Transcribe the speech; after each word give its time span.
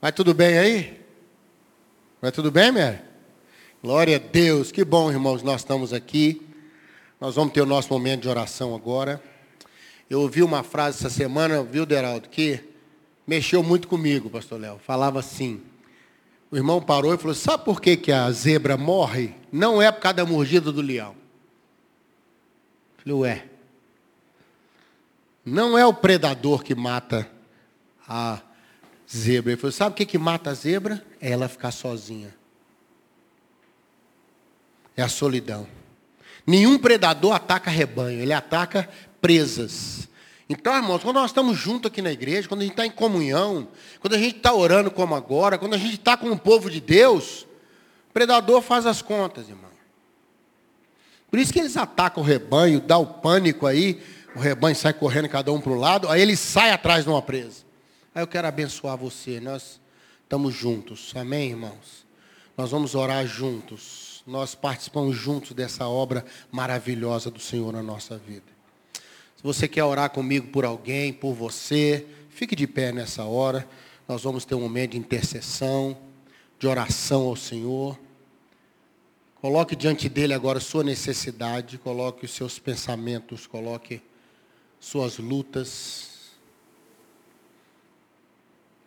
Vai 0.00 0.12
tudo 0.12 0.32
bem 0.32 0.56
aí? 0.56 0.98
Vai 2.22 2.32
tudo 2.32 2.50
bem, 2.50 2.72
Mary? 2.72 3.00
Glória 3.82 4.16
a 4.16 4.18
Deus, 4.18 4.72
que 4.72 4.82
bom, 4.82 5.10
irmãos, 5.10 5.42
nós 5.42 5.60
estamos 5.60 5.92
aqui. 5.92 6.40
Nós 7.20 7.34
vamos 7.34 7.52
ter 7.52 7.60
o 7.60 7.66
nosso 7.66 7.92
momento 7.92 8.22
de 8.22 8.28
oração 8.28 8.74
agora. 8.74 9.22
Eu 10.08 10.22
ouvi 10.22 10.42
uma 10.42 10.62
frase 10.62 10.96
essa 10.96 11.10
semana, 11.10 11.62
viu, 11.62 11.84
Deraldo, 11.84 12.30
que 12.30 12.64
mexeu 13.26 13.62
muito 13.62 13.88
comigo, 13.88 14.30
pastor 14.30 14.58
Léo. 14.58 14.78
Falava 14.78 15.18
assim: 15.18 15.60
o 16.50 16.56
irmão 16.56 16.80
parou 16.80 17.12
e 17.12 17.18
falou: 17.18 17.34
Sabe 17.34 17.66
por 17.66 17.78
que, 17.78 17.94
que 17.94 18.10
a 18.10 18.30
zebra 18.32 18.78
morre? 18.78 19.34
Não 19.52 19.82
é 19.82 19.92
por 19.92 20.00
causa 20.00 20.16
da 20.16 20.24
mordida 20.24 20.72
do 20.72 20.80
leão. 20.80 21.14
Eu 22.96 23.04
falei: 23.04 23.18
Ué. 23.18 23.46
Não 25.44 25.76
é 25.76 25.84
o 25.84 25.92
predador 25.92 26.62
que 26.62 26.74
mata 26.74 27.30
a 28.08 28.40
zebra. 29.14 29.52
Ele 29.52 29.60
falou: 29.60 29.72
Sabe 29.72 29.92
o 29.92 29.94
que, 29.94 30.06
que 30.06 30.18
mata 30.18 30.50
a 30.50 30.54
zebra? 30.54 31.04
É 31.20 31.30
ela 31.30 31.48
ficar 31.48 31.70
sozinha. 31.70 32.34
É 34.96 35.02
a 35.02 35.08
solidão. 35.08 35.66
Nenhum 36.46 36.78
predador 36.78 37.32
ataca 37.34 37.70
rebanho, 37.70 38.20
ele 38.20 38.32
ataca 38.32 38.88
presas. 39.20 40.08
Então, 40.48 40.74
irmãos, 40.74 41.02
quando 41.02 41.16
nós 41.16 41.30
estamos 41.30 41.56
juntos 41.56 41.90
aqui 41.90 42.02
na 42.02 42.10
igreja, 42.10 42.48
quando 42.48 42.62
a 42.62 42.64
gente 42.64 42.72
está 42.72 42.84
em 42.84 42.90
comunhão, 42.90 43.68
quando 44.00 44.14
a 44.14 44.18
gente 44.18 44.38
está 44.38 44.52
orando 44.52 44.90
como 44.90 45.14
agora, 45.14 45.56
quando 45.56 45.74
a 45.74 45.78
gente 45.78 45.94
está 45.94 46.16
com 46.16 46.28
o 46.28 46.38
povo 46.38 46.68
de 46.68 46.80
Deus, 46.80 47.46
o 48.08 48.12
predador 48.12 48.60
faz 48.60 48.84
as 48.84 49.00
contas, 49.00 49.48
irmão. 49.48 49.70
Por 51.30 51.38
isso 51.38 51.52
que 51.52 51.60
eles 51.60 51.76
atacam 51.76 52.20
o 52.20 52.26
rebanho, 52.26 52.80
dá 52.80 52.98
o 52.98 53.06
pânico 53.06 53.64
aí, 53.64 54.02
o 54.34 54.40
rebanho 54.40 54.74
sai 54.74 54.92
correndo 54.92 55.28
cada 55.28 55.52
um 55.52 55.60
para 55.60 55.70
o 55.70 55.78
lado, 55.78 56.08
aí 56.08 56.20
ele 56.20 56.36
sai 56.36 56.72
atrás 56.72 57.04
de 57.04 57.10
uma 57.10 57.22
presa. 57.22 57.69
Aí 58.12 58.22
eu 58.22 58.26
quero 58.26 58.48
abençoar 58.48 58.96
você, 58.96 59.38
nós 59.38 59.80
estamos 60.24 60.52
juntos, 60.52 61.12
amém, 61.14 61.50
irmãos? 61.50 62.04
Nós 62.56 62.72
vamos 62.72 62.96
orar 62.96 63.24
juntos, 63.24 64.24
nós 64.26 64.52
participamos 64.52 65.16
juntos 65.16 65.52
dessa 65.52 65.86
obra 65.86 66.24
maravilhosa 66.50 67.30
do 67.30 67.38
Senhor 67.38 67.72
na 67.72 67.84
nossa 67.84 68.18
vida. 68.18 68.50
Se 69.36 69.44
você 69.44 69.68
quer 69.68 69.84
orar 69.84 70.10
comigo 70.10 70.48
por 70.48 70.64
alguém, 70.64 71.12
por 71.12 71.34
você, 71.34 72.04
fique 72.30 72.56
de 72.56 72.66
pé 72.66 72.90
nessa 72.90 73.22
hora. 73.24 73.66
Nós 74.08 74.24
vamos 74.24 74.44
ter 74.44 74.56
um 74.56 74.60
momento 74.60 74.90
de 74.90 74.98
intercessão, 74.98 75.96
de 76.58 76.66
oração 76.66 77.28
ao 77.28 77.36
Senhor. 77.36 77.96
Coloque 79.40 79.76
diante 79.76 80.08
dele 80.08 80.34
agora 80.34 80.58
sua 80.58 80.82
necessidade, 80.82 81.78
coloque 81.78 82.24
os 82.24 82.32
seus 82.32 82.58
pensamentos, 82.58 83.46
coloque 83.46 84.02
suas 84.80 85.18
lutas. 85.18 86.09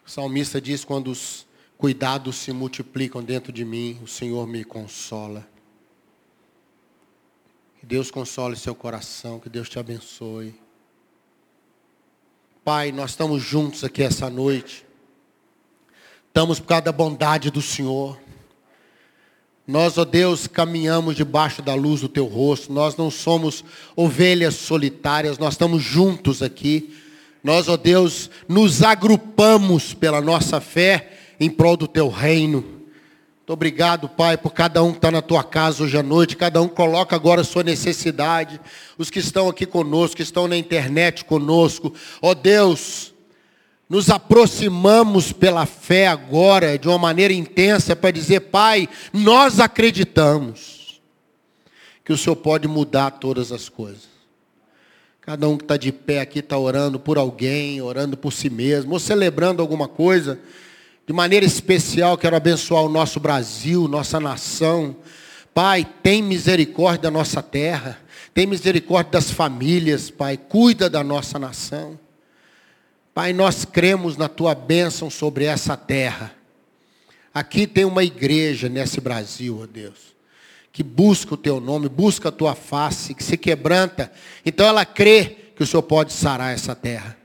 O 0.06 0.09
salmista 0.09 0.59
diz: 0.59 0.84
quando 0.84 1.09
os 1.09 1.46
cuidados 1.78 2.36
se 2.36 2.52
multiplicam 2.52 3.23
dentro 3.23 3.52
de 3.52 3.66
mim, 3.66 4.00
o 4.04 4.08
Senhor 4.08 4.48
me 4.48 4.64
consola. 4.64 5.48
Que 7.80 7.86
Deus 7.86 8.09
console 8.09 8.56
seu 8.56 8.74
coração, 8.74 9.40
que 9.40 9.50
Deus 9.50 9.68
te 9.68 9.80
abençoe. 9.80 10.56
Pai, 12.64 12.94
nós 12.94 13.12
estamos 13.12 13.44
juntos 13.44 13.84
aqui 13.84 14.02
essa 14.02 14.30
noite. 14.30 14.86
Estamos 16.28 16.59
por 16.59 16.68
causa 16.68 16.84
da 16.84 16.92
bondade 16.92 17.52
do 17.52 17.62
Senhor. 17.62 18.18
Nós, 19.68 19.98
ó 19.98 20.04
Deus, 20.06 20.48
caminhamos 20.48 21.16
debaixo 21.16 21.62
da 21.62 21.74
luz 21.74 22.02
do 22.02 22.09
teu 22.09 22.26
rosto. 22.26 22.72
Nós 22.72 22.96
não 22.96 23.12
somos 23.12 23.64
ovelhas 23.96 24.56
solitárias, 24.56 25.38
nós 25.38 25.54
estamos 25.54 25.84
juntos 25.84 26.42
aqui. 26.42 26.98
Nós, 27.44 27.67
ó 27.67 27.75
Deus, 27.75 28.30
nos 28.47 28.81
agrupamos 28.81 29.94
pela 29.94 30.22
nossa 30.22 30.61
fé 30.61 31.11
em 31.39 31.50
prol 31.50 31.75
do 31.75 31.88
teu 31.88 32.08
reino. 32.08 32.61
Muito 32.61 33.52
obrigado, 33.52 34.08
Pai, 34.08 34.38
por 34.38 34.53
cada 34.53 34.81
um 34.81 34.91
que 34.91 35.00
está 35.00 35.11
na 35.11 35.22
tua 35.22 35.44
casa 35.44 35.83
hoje 35.83 35.97
à 35.97 36.02
noite. 36.02 36.38
Cada 36.38 36.61
um 36.61 36.69
coloca 36.69 37.13
agora 37.13 37.41
a 37.41 37.44
sua 37.44 37.61
necessidade. 37.61 38.62
Os 38.97 39.09
que 39.09 39.19
estão 39.19 39.50
aqui 39.50 39.66
conosco, 39.66 40.16
que 40.16 40.23
estão 40.23 40.47
na 40.47 40.56
internet 40.56 41.25
conosco. 41.25 41.94
Ó 42.22 42.34
Deus, 42.34 43.13
nos 43.89 44.09
aproximamos 44.09 45.34
pela 45.34 45.66
fé 45.66 46.07
agora 46.07 46.79
de 46.79 46.88
uma 46.88 46.97
maneira 46.97 47.34
intensa 47.34 47.94
para 47.94 48.12
dizer, 48.12 48.39
Pai, 48.39 48.88
nós 49.12 49.59
acreditamos 49.59 51.01
que 52.06 52.13
o 52.13 52.18
Senhor 52.18 52.38
pode 52.38 52.69
mudar 52.69 53.12
todas 53.12 53.51
as 53.51 53.68
coisas. 53.68 54.12
Cada 55.25 55.47
um 55.47 55.57
que 55.57 55.63
está 55.63 55.78
de 55.78 55.89
pé 55.89 56.19
aqui 56.19 56.39
está 56.39 56.57
orando 56.57 57.00
por 57.00 57.17
alguém, 57.17 57.81
orando 57.81 58.17
por 58.17 58.34
si 58.34 58.50
mesmo, 58.50 58.91
ou 58.91 59.00
celebrando 59.00 59.61
alguma 59.61 59.88
coisa. 59.88 60.38
De 61.07 61.13
maneira 61.13 61.45
especial, 61.45 62.17
quero 62.17 62.35
abençoar 62.35 62.84
o 62.84 62.89
nosso 62.89 63.22
Brasil, 63.22 63.88
nossa 63.88 64.19
nação. 64.19 64.97
Pai, 65.53 65.88
tem 66.03 66.22
misericórdia 66.22 67.03
da 67.03 67.12
nossa 67.12 67.41
terra, 67.41 67.97
tem 68.33 68.45
misericórdia 68.45 69.13
das 69.13 69.31
famílias, 69.31 70.09
Pai, 70.09 70.35
cuida 70.35 70.89
da 70.89 71.01
nossa 71.01 71.39
nação. 71.39 71.97
Pai, 73.13 73.31
nós 73.31 73.63
cremos 73.63 74.17
na 74.17 74.28
tua 74.28 74.53
bênção 74.53 75.09
sobre 75.09 75.45
essa 75.45 75.78
terra. 75.78 76.35
Aqui 77.33 77.66
tem 77.66 77.85
uma 77.85 78.03
igreja 78.03 78.67
nesse 78.67 79.00
Brasil, 79.00 79.59
ó 79.63 79.66
Deus, 79.66 80.12
que 80.73 80.81
busca 80.81 81.35
o 81.35 81.38
teu 81.38 81.61
nome, 81.61 81.88
busca 81.88 82.29
a 82.29 82.31
tua 82.31 82.56
face, 82.56 83.13
que 83.13 83.23
se 83.23 83.38
quebranta. 83.38 84.11
Então 84.44 84.66
ela 84.66 84.84
crê 84.84 85.38
que 85.56 85.61
o 85.61 85.67
Senhor 85.67 85.84
pode 85.84 86.11
sarar 86.11 86.51
essa 86.51 86.75
terra. 86.75 87.16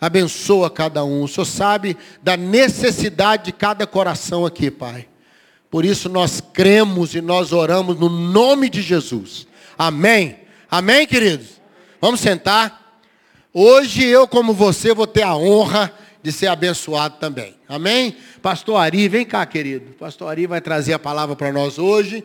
Abençoa 0.00 0.68
cada 0.68 1.04
um. 1.04 1.22
O 1.22 1.28
Senhor 1.28 1.44
sabe 1.44 1.96
da 2.20 2.36
necessidade 2.36 3.44
de 3.44 3.52
cada 3.52 3.86
coração 3.86 4.44
aqui, 4.44 4.68
Pai. 4.68 5.06
Por 5.70 5.84
isso 5.84 6.08
nós 6.08 6.40
cremos 6.40 7.14
e 7.14 7.20
nós 7.20 7.52
oramos 7.52 7.96
no 8.00 8.08
nome 8.08 8.68
de 8.68 8.82
Jesus. 8.82 9.46
Amém. 9.78 10.36
Amém, 10.68 11.06
queridos? 11.06 11.60
Vamos 12.00 12.18
sentar. 12.18 13.00
Hoje 13.54 14.04
eu, 14.04 14.26
como 14.26 14.52
você, 14.52 14.92
vou 14.92 15.06
ter 15.06 15.22
a 15.22 15.36
honra 15.36 15.92
de 16.20 16.32
ser 16.32 16.48
abençoado 16.48 17.16
também. 17.18 17.54
Amém? 17.68 18.16
Pastor 18.42 18.76
Ari, 18.76 19.08
vem 19.08 19.24
cá, 19.24 19.46
querido. 19.46 19.92
Pastor 19.92 20.28
Ari 20.28 20.48
vai 20.48 20.60
trazer 20.60 20.94
a 20.94 20.98
palavra 20.98 21.36
para 21.36 21.52
nós 21.52 21.78
hoje. 21.78 22.24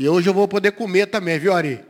E 0.00 0.08
hoje 0.08 0.30
eu 0.30 0.32
vou 0.32 0.48
poder 0.48 0.72
comer 0.72 1.08
também, 1.08 1.38
viu, 1.38 1.52
Ari? 1.52 1.84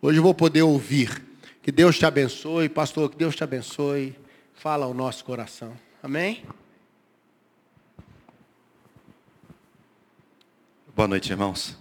Hoje 0.00 0.18
eu 0.18 0.22
vou 0.22 0.32
poder 0.32 0.62
ouvir. 0.62 1.22
Que 1.60 1.70
Deus 1.70 1.98
te 1.98 2.06
abençoe, 2.06 2.66
pastor, 2.66 3.10
que 3.10 3.16
Deus 3.18 3.36
te 3.36 3.44
abençoe 3.44 4.18
fala 4.54 4.86
ao 4.86 4.94
nosso 4.94 5.22
coração. 5.22 5.78
Amém? 6.02 6.46
Boa 10.94 11.06
noite, 11.06 11.30
irmãos. 11.30 11.76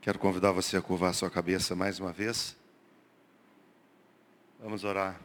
Quero 0.00 0.18
convidar 0.18 0.50
você 0.50 0.76
a 0.76 0.82
curvar 0.82 1.14
sua 1.14 1.30
cabeça 1.30 1.76
mais 1.76 2.00
uma 2.00 2.12
vez. 2.12 2.56
Vamos 4.58 4.82
orar 4.82 5.20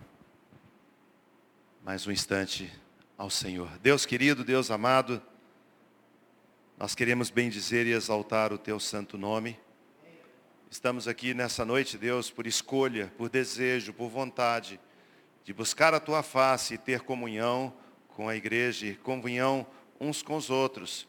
mais 1.84 2.06
um 2.06 2.12
instante 2.12 2.72
ao 3.18 3.32
Senhor. 3.32 3.68
Deus 3.80 4.06
querido, 4.06 4.44
Deus 4.44 4.70
amado, 4.70 5.20
nós 6.78 6.94
queremos 6.94 7.30
bendizer 7.30 7.88
e 7.88 7.94
exaltar 7.94 8.52
o 8.52 8.58
teu 8.58 8.80
santo 8.82 9.18
nome. 9.18 9.58
Estamos 10.70 11.08
aqui 11.08 11.34
nessa 11.34 11.64
noite, 11.64 11.98
Deus, 11.98 12.30
por 12.30 12.46
escolha, 12.46 13.14
por 13.18 13.30
desejo, 13.30 13.94
por 13.94 14.10
vontade 14.10 14.78
de 15.46 15.54
buscar 15.54 15.94
a 15.94 16.02
tua 16.02 16.22
face 16.22 16.74
e 16.74 16.78
ter 16.78 17.00
comunhão 17.02 17.74
com 18.10 18.28
a 18.28 18.36
igreja 18.36 18.88
e 18.88 18.96
comunhão 18.96 19.66
uns 20.02 20.22
com 20.22 20.36
os 20.36 20.50
outros. 20.50 21.08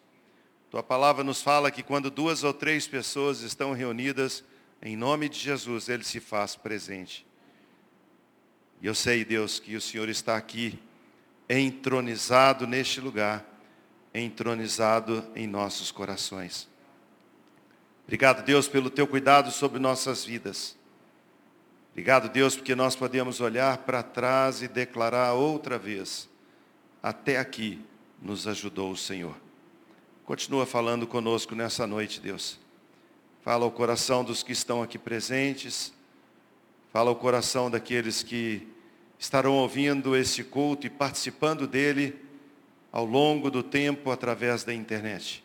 Tua 0.71 0.85
palavra 0.85 1.25
nos 1.25 1.43
fala 1.43 1.71
que 1.71 1.83
quando 1.83 2.13
duas 2.13 2.45
ou 2.45 2.55
três 2.55 2.87
pessoas 2.87 3.41
estão 3.41 3.73
reunidas, 3.73 4.45
em 4.81 4.97
nome 4.97 5.29
de 5.29 5.39
Jesus, 5.39 5.89
Ele 5.89 6.05
se 6.05 6.21
faz 6.21 6.55
presente. 6.55 7.27
E 8.81 8.87
eu 8.87 8.95
sei, 8.95 9.25
Deus, 9.25 9.59
que 9.59 9.75
o 9.75 9.81
Senhor 9.81 10.09
está 10.09 10.37
aqui, 10.37 10.79
entronizado 11.49 12.69
neste 12.69 13.01
lugar, 13.01 13.56
entronizado 14.21 15.25
em 15.35 15.47
nossos 15.47 15.91
corações. 15.91 16.69
Obrigado, 18.05 18.45
Deus, 18.45 18.69
pelo 18.69 18.89
teu 18.89 19.07
cuidado 19.07 19.51
sobre 19.51 19.79
nossas 19.79 20.25
vidas. 20.25 20.77
Obrigado, 21.93 22.29
Deus, 22.29 22.55
porque 22.55 22.75
nós 22.75 22.95
podemos 22.95 23.41
olhar 23.41 23.79
para 23.79 24.03
trás 24.03 24.63
e 24.63 24.69
declarar 24.69 25.33
outra 25.33 25.79
vez: 25.79 26.29
até 27.03 27.39
aqui 27.39 27.85
nos 28.21 28.47
ajudou 28.47 28.93
o 28.93 28.97
Senhor. 28.97 29.37
Continua 30.25 30.67
falando 30.67 31.07
conosco 31.07 31.55
nessa 31.55 31.87
noite, 31.87 32.21
Deus. 32.21 32.59
Fala 33.43 33.65
ao 33.65 33.71
coração 33.71 34.25
dos 34.25 34.43
que 34.43 34.53
estão 34.53 34.83
aqui 34.83 34.99
presentes. 34.99 35.93
Fala 36.93 37.11
ao 37.11 37.17
coração 37.17 37.71
daqueles 37.71 38.23
que 38.23 38.67
estarão 39.19 39.55
ouvindo 39.55 40.17
esse 40.17 40.43
culto 40.43 40.87
e 40.87 40.91
participando 40.91 41.67
dele 41.67 42.26
ao 42.91 43.05
longo 43.05 43.51
do 43.51 43.63
tempo 43.63 44.11
através 44.11 44.65
da 44.65 44.73
internet. 44.73 45.45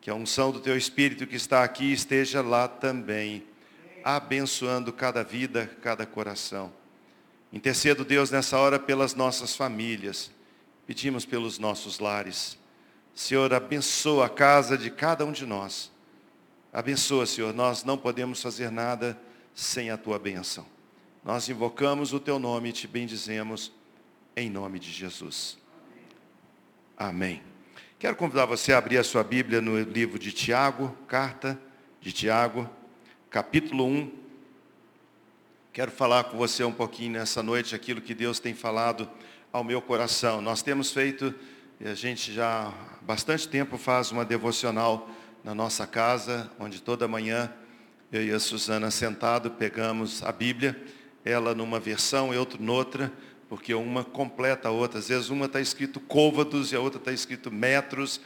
Que 0.00 0.10
a 0.10 0.14
unção 0.14 0.50
do 0.50 0.60
teu 0.60 0.76
Espírito 0.76 1.26
que 1.26 1.36
está 1.36 1.62
aqui 1.62 1.92
esteja 1.92 2.40
lá 2.42 2.66
também 2.68 3.44
abençoando 4.02 4.92
cada 4.92 5.22
vida, 5.22 5.70
cada 5.82 6.06
coração. 6.06 6.72
Intercedo, 7.52 8.04
Deus, 8.04 8.30
nessa 8.30 8.58
hora 8.58 8.78
pelas 8.78 9.14
nossas 9.14 9.54
famílias, 9.56 10.30
pedimos 10.86 11.24
pelos 11.24 11.58
nossos 11.58 11.98
lares. 11.98 12.56
Senhor, 13.14 13.52
abençoa 13.52 14.26
a 14.26 14.28
casa 14.28 14.78
de 14.78 14.90
cada 14.90 15.24
um 15.26 15.32
de 15.32 15.44
nós. 15.44 15.90
Abençoa, 16.72 17.26
Senhor, 17.26 17.52
nós 17.52 17.82
não 17.82 17.98
podemos 17.98 18.40
fazer 18.40 18.70
nada 18.70 19.20
sem 19.54 19.90
a 19.90 19.98
tua 19.98 20.18
bênção. 20.18 20.64
Nós 21.24 21.48
invocamos 21.48 22.12
o 22.12 22.20
teu 22.20 22.38
nome 22.38 22.70
e 22.70 22.72
te 22.72 22.86
bendizemos 22.86 23.72
em 24.36 24.48
nome 24.48 24.78
de 24.78 24.90
Jesus. 24.90 25.59
Amém. 27.02 27.40
Quero 27.98 28.14
convidar 28.14 28.44
você 28.44 28.74
a 28.74 28.76
abrir 28.76 28.98
a 28.98 29.02
sua 29.02 29.24
Bíblia 29.24 29.62
no 29.62 29.80
livro 29.80 30.18
de 30.18 30.32
Tiago, 30.32 30.94
carta 31.08 31.58
de 31.98 32.12
Tiago, 32.12 32.68
capítulo 33.30 33.86
1. 33.86 34.12
Quero 35.72 35.90
falar 35.90 36.24
com 36.24 36.36
você 36.36 36.62
um 36.62 36.70
pouquinho 36.70 37.12
nessa 37.12 37.42
noite 37.42 37.74
aquilo 37.74 38.02
que 38.02 38.12
Deus 38.12 38.38
tem 38.38 38.52
falado 38.52 39.08
ao 39.50 39.64
meu 39.64 39.80
coração. 39.80 40.42
Nós 40.42 40.60
temos 40.60 40.92
feito, 40.92 41.34
e 41.80 41.88
a 41.88 41.94
gente 41.94 42.34
já 42.34 42.68
há 42.68 42.72
bastante 43.02 43.48
tempo 43.48 43.78
faz 43.78 44.12
uma 44.12 44.22
devocional 44.22 45.08
na 45.42 45.54
nossa 45.54 45.86
casa, 45.86 46.52
onde 46.58 46.82
toda 46.82 47.08
manhã 47.08 47.50
eu 48.12 48.22
e 48.22 48.30
a 48.30 48.38
Suzana 48.38 48.90
sentado 48.90 49.52
pegamos 49.52 50.22
a 50.22 50.30
Bíblia, 50.30 50.78
ela 51.24 51.54
numa 51.54 51.80
versão 51.80 52.34
e 52.34 52.36
outra 52.36 52.58
noutra, 52.60 53.10
porque 53.50 53.74
uma 53.74 54.04
completa 54.04 54.68
a 54.68 54.70
outra. 54.70 55.00
Às 55.00 55.08
vezes 55.08 55.28
uma 55.28 55.46
está 55.46 55.60
escrito 55.60 55.98
côvados 55.98 56.70
e 56.70 56.76
a 56.76 56.80
outra 56.80 57.00
está 57.00 57.12
escrito 57.12 57.50
metros, 57.50 58.20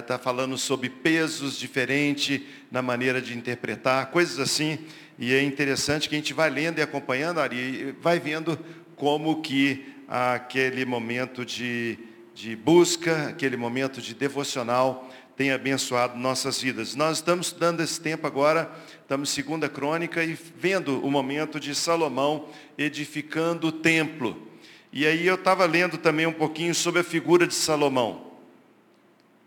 está 0.00 0.18
falando 0.18 0.58
sobre 0.58 0.90
pesos 0.90 1.56
diferentes 1.56 2.42
na 2.68 2.82
maneira 2.82 3.22
de 3.22 3.38
interpretar, 3.38 4.10
coisas 4.10 4.40
assim. 4.40 4.80
E 5.20 5.32
é 5.32 5.40
interessante 5.40 6.08
que 6.08 6.16
a 6.16 6.18
gente 6.18 6.34
vai 6.34 6.50
lendo 6.50 6.80
e 6.80 6.82
acompanhando, 6.82 7.38
Ari, 7.38 7.56
e 7.56 7.92
vai 8.02 8.18
vendo 8.18 8.58
como 8.96 9.40
que 9.40 9.86
aquele 10.08 10.84
momento 10.84 11.44
de, 11.44 11.96
de 12.34 12.56
busca, 12.56 13.28
aquele 13.28 13.56
momento 13.56 14.02
de 14.02 14.14
devocional 14.16 15.08
tem 15.36 15.52
abençoado 15.52 16.18
nossas 16.18 16.60
vidas. 16.60 16.96
Nós 16.96 17.18
estamos 17.18 17.52
dando 17.52 17.84
esse 17.84 18.00
tempo 18.00 18.26
agora, 18.26 18.68
estamos 19.00 19.30
segunda 19.30 19.68
crônica 19.68 20.24
e 20.24 20.36
vendo 20.56 21.06
o 21.06 21.10
momento 21.10 21.60
de 21.60 21.72
Salomão 21.72 22.48
edificando 22.76 23.68
o 23.68 23.72
templo. 23.72 24.46
E 24.92 25.06
aí 25.06 25.26
eu 25.26 25.34
estava 25.34 25.66
lendo 25.66 25.98
também 25.98 26.26
um 26.26 26.32
pouquinho 26.32 26.74
sobre 26.74 27.00
a 27.00 27.04
figura 27.04 27.46
de 27.46 27.54
Salomão. 27.54 28.32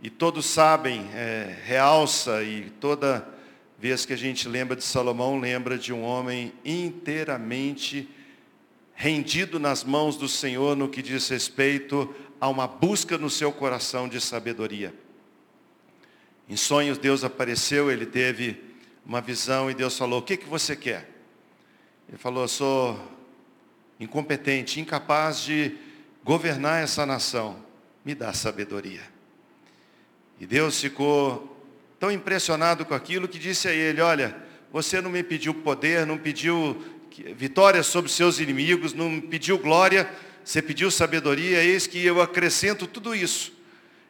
E 0.02 0.10
todos 0.10 0.46
sabem, 0.46 1.10
é, 1.14 1.58
realça 1.66 2.44
e 2.44 2.70
toda 2.80 3.28
vez 3.78 4.06
que 4.06 4.14
a 4.14 4.18
gente 4.18 4.48
lembra 4.48 4.76
de 4.76 4.84
Salomão, 4.84 5.40
lembra 5.40 5.78
de 5.78 5.92
um 5.92 6.04
homem 6.04 6.54
inteiramente 6.64 8.10
rendido 8.94 9.60
nas 9.60 9.84
mãos 9.84 10.18
do 10.18 10.28
Senhor 10.28 10.76
no 10.76 10.90
que 10.90 11.02
diz 11.02 11.30
respeito 11.30 12.14
a 12.40 12.48
uma 12.48 12.68
busca 12.68 13.18
no 13.18 13.30
seu 13.30 13.52
coração 13.52 14.08
de 14.08 14.20
sabedoria. 14.20 14.94
Em 16.50 16.56
sonhos 16.56 16.98
Deus 16.98 17.24
apareceu, 17.24 17.90
ele 17.92 18.06
teve 18.06 18.62
uma 19.06 19.22
visão 19.22 19.70
e 19.70 19.74
Deus 19.74 19.98
falou, 19.98 20.20
o 20.20 20.24
que, 20.24 20.36
que 20.36 20.48
você 20.48 20.76
quer? 20.76 21.10
Ele 22.08 22.18
falou, 22.18 22.48
sou 22.48 23.00
incompetente, 24.00 24.80
incapaz 24.80 25.42
de 25.42 25.76
governar 26.24 26.84
essa 26.84 27.06
nação, 27.06 27.64
me 28.06 28.16
dá 28.16 28.34
sabedoria. 28.34 29.02
E 30.40 30.46
Deus 30.46 30.80
ficou 30.80 31.58
tão 32.00 32.10
impressionado 32.10 32.86
com 32.86 32.94
aquilo 32.94 33.28
que 33.28 33.38
disse 33.38 33.68
a 33.68 33.74
ele: 33.74 34.02
Olha, 34.02 34.36
você 34.72 35.02
não 35.02 35.10
me 35.10 35.22
pediu 35.22 35.54
poder, 35.54 36.06
não 36.06 36.18
pediu 36.18 36.82
vitória 37.36 37.84
sobre 37.84 38.10
seus 38.10 38.40
inimigos, 38.40 38.94
não 38.94 39.10
me 39.10 39.22
pediu 39.22 39.58
glória, 39.58 40.10
você 40.44 40.62
pediu 40.62 40.90
sabedoria, 40.90 41.62
eis 41.64 41.86
que 41.86 42.04
eu 42.04 42.22
acrescento 42.22 42.88
tudo 42.88 43.14
isso. 43.14 43.52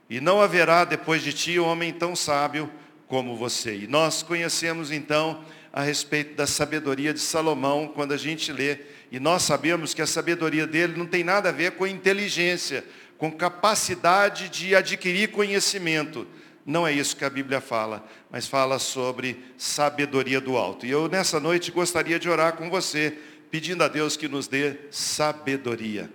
E 0.09 0.19
não 0.19 0.42
haverá 0.42 0.85
depois 0.85 1.24
de 1.24 1.33
ti 1.33 1.59
homem 1.59 1.94
tão 1.94 2.15
sábio 2.15 2.69
como 3.07 3.35
você. 3.35 3.75
E 3.75 3.88
nós 3.88 4.21
conhecemos 4.21 4.92
então 4.92 5.44
a 5.74 5.81
respeito 5.81 6.35
da 6.35 6.45
sabedoria 6.45 7.13
de 7.13 7.19
Salomão 7.19 7.88
quando 7.88 8.12
a 8.12 8.18
gente 8.18 8.51
lê 8.51 8.80
e 9.11 9.19
nós 9.19 9.44
sabemos 9.44 9.94
que 9.94 10.01
a 10.01 10.07
sabedoria 10.07 10.67
dele 10.67 10.97
não 10.97 11.06
tem 11.06 11.23
nada 11.23 11.50
a 11.50 11.51
ver 11.51 11.71
com 11.71 11.88
inteligência, 11.88 12.85
com 13.17 13.31
capacidade 13.31 14.50
de 14.50 14.75
adquirir 14.75 15.31
conhecimento. 15.31 16.27
Não 16.65 16.85
é 16.85 16.94
isso 16.94 17.15
que 17.15 17.25
a 17.25 17.29
Bíblia 17.29 17.59
fala, 17.59 18.07
mas 18.29 18.45
fala 18.47 18.77
sobre 18.77 19.44
sabedoria 19.57 20.39
do 20.39 20.56
alto. 20.56 20.85
E 20.85 20.91
eu 20.91 21.09
nessa 21.09 21.39
noite 21.39 21.71
gostaria 21.71 22.19
de 22.19 22.29
orar 22.29 22.53
com 22.53 22.69
você, 22.69 23.17
pedindo 23.50 23.83
a 23.83 23.88
Deus 23.88 24.15
que 24.15 24.27
nos 24.27 24.47
dê 24.47 24.75
sabedoria. 24.91 26.11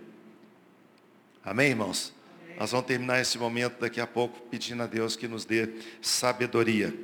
Amém, 1.45 1.71
irmãos? 1.71 2.15
Amém. 2.45 2.57
Nós 2.59 2.71
vamos 2.71 2.87
terminar 2.87 3.21
esse 3.21 3.37
momento 3.37 3.81
daqui 3.81 4.01
a 4.01 4.07
pouco 4.07 4.41
pedindo 4.49 4.83
a 4.83 4.87
Deus 4.87 5.17
que 5.17 5.27
nos 5.27 5.45
dê 5.45 5.69
sabedoria. 6.01 6.95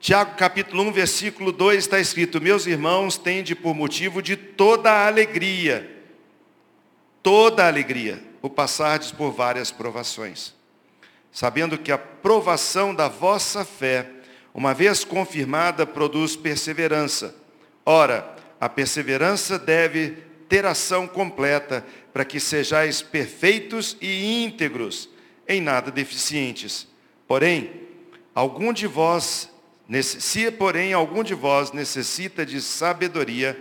Tiago 0.00 0.36
capítulo 0.36 0.84
1, 0.84 0.92
versículo 0.92 1.50
2 1.50 1.78
está 1.78 1.98
escrito: 1.98 2.40
Meus 2.40 2.66
irmãos, 2.66 3.18
tende 3.18 3.54
por 3.56 3.74
motivo 3.74 4.22
de 4.22 4.36
toda 4.36 4.92
a 4.92 5.06
alegria, 5.08 5.90
toda 7.20 7.64
a 7.64 7.66
alegria, 7.66 8.22
o 8.40 8.48
passardes 8.48 9.10
por 9.10 9.32
várias 9.32 9.72
provações, 9.72 10.54
sabendo 11.32 11.76
que 11.76 11.90
a 11.90 11.98
provação 11.98 12.94
da 12.94 13.08
vossa 13.08 13.64
fé, 13.64 14.08
uma 14.54 14.72
vez 14.72 15.02
confirmada, 15.02 15.84
produz 15.84 16.36
perseverança. 16.36 17.34
Ora, 17.84 18.36
a 18.60 18.68
perseverança 18.68 19.58
deve 19.58 20.18
ter 20.48 20.64
ação 20.64 21.08
completa, 21.08 21.84
para 22.12 22.24
que 22.24 22.38
sejais 22.38 23.02
perfeitos 23.02 23.96
e 24.00 24.44
íntegros, 24.44 25.10
em 25.46 25.60
nada 25.60 25.90
deficientes. 25.90 26.86
Porém, 27.26 27.72
algum 28.32 28.72
de 28.72 28.86
vós 28.86 29.50
se, 30.02 30.50
porém, 30.50 30.92
algum 30.92 31.22
de 31.22 31.34
vós 31.34 31.72
necessita 31.72 32.44
de 32.44 32.60
sabedoria, 32.60 33.58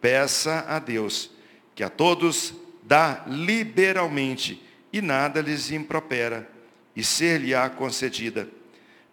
peça 0.00 0.64
a 0.68 0.78
Deus, 0.78 1.30
que 1.74 1.84
a 1.84 1.88
todos 1.88 2.52
dá 2.82 3.22
liberalmente, 3.26 4.62
e 4.92 5.00
nada 5.00 5.40
lhes 5.40 5.70
impropera, 5.70 6.48
e 6.96 7.04
ser-lhe-á 7.04 7.68
concedida. 7.70 8.48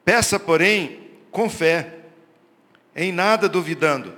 Peça, 0.03 0.39
porém, 0.39 1.12
com 1.29 1.50
fé, 1.50 2.00
em 2.95 3.11
nada 3.11 3.47
duvidando, 3.47 4.13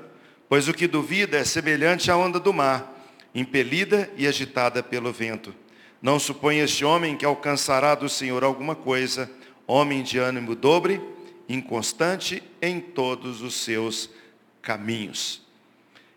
pois 0.47 0.67
o 0.67 0.73
que 0.73 0.88
duvida 0.88 1.38
é 1.38 1.43
semelhante 1.43 2.09
à 2.09 2.15
onda 2.15 2.39
do 2.39 2.53
mar, 2.53 2.93
impelida 3.33 4.09
e 4.15 4.25
agitada 4.25 4.81
pelo 4.81 5.11
vento. 5.11 5.53
Não 6.01 6.19
suponha 6.19 6.63
este 6.63 6.85
homem 6.85 7.17
que 7.17 7.25
alcançará 7.25 7.95
do 7.95 8.07
Senhor 8.07 8.43
alguma 8.43 8.75
coisa, 8.75 9.29
homem 9.65 10.03
de 10.03 10.17
ânimo 10.19 10.55
dobre, 10.55 11.01
inconstante 11.48 12.44
em 12.62 12.80
todos 12.80 13.42
os 13.42 13.56
seus 13.56 14.10
caminhos. 14.62 15.42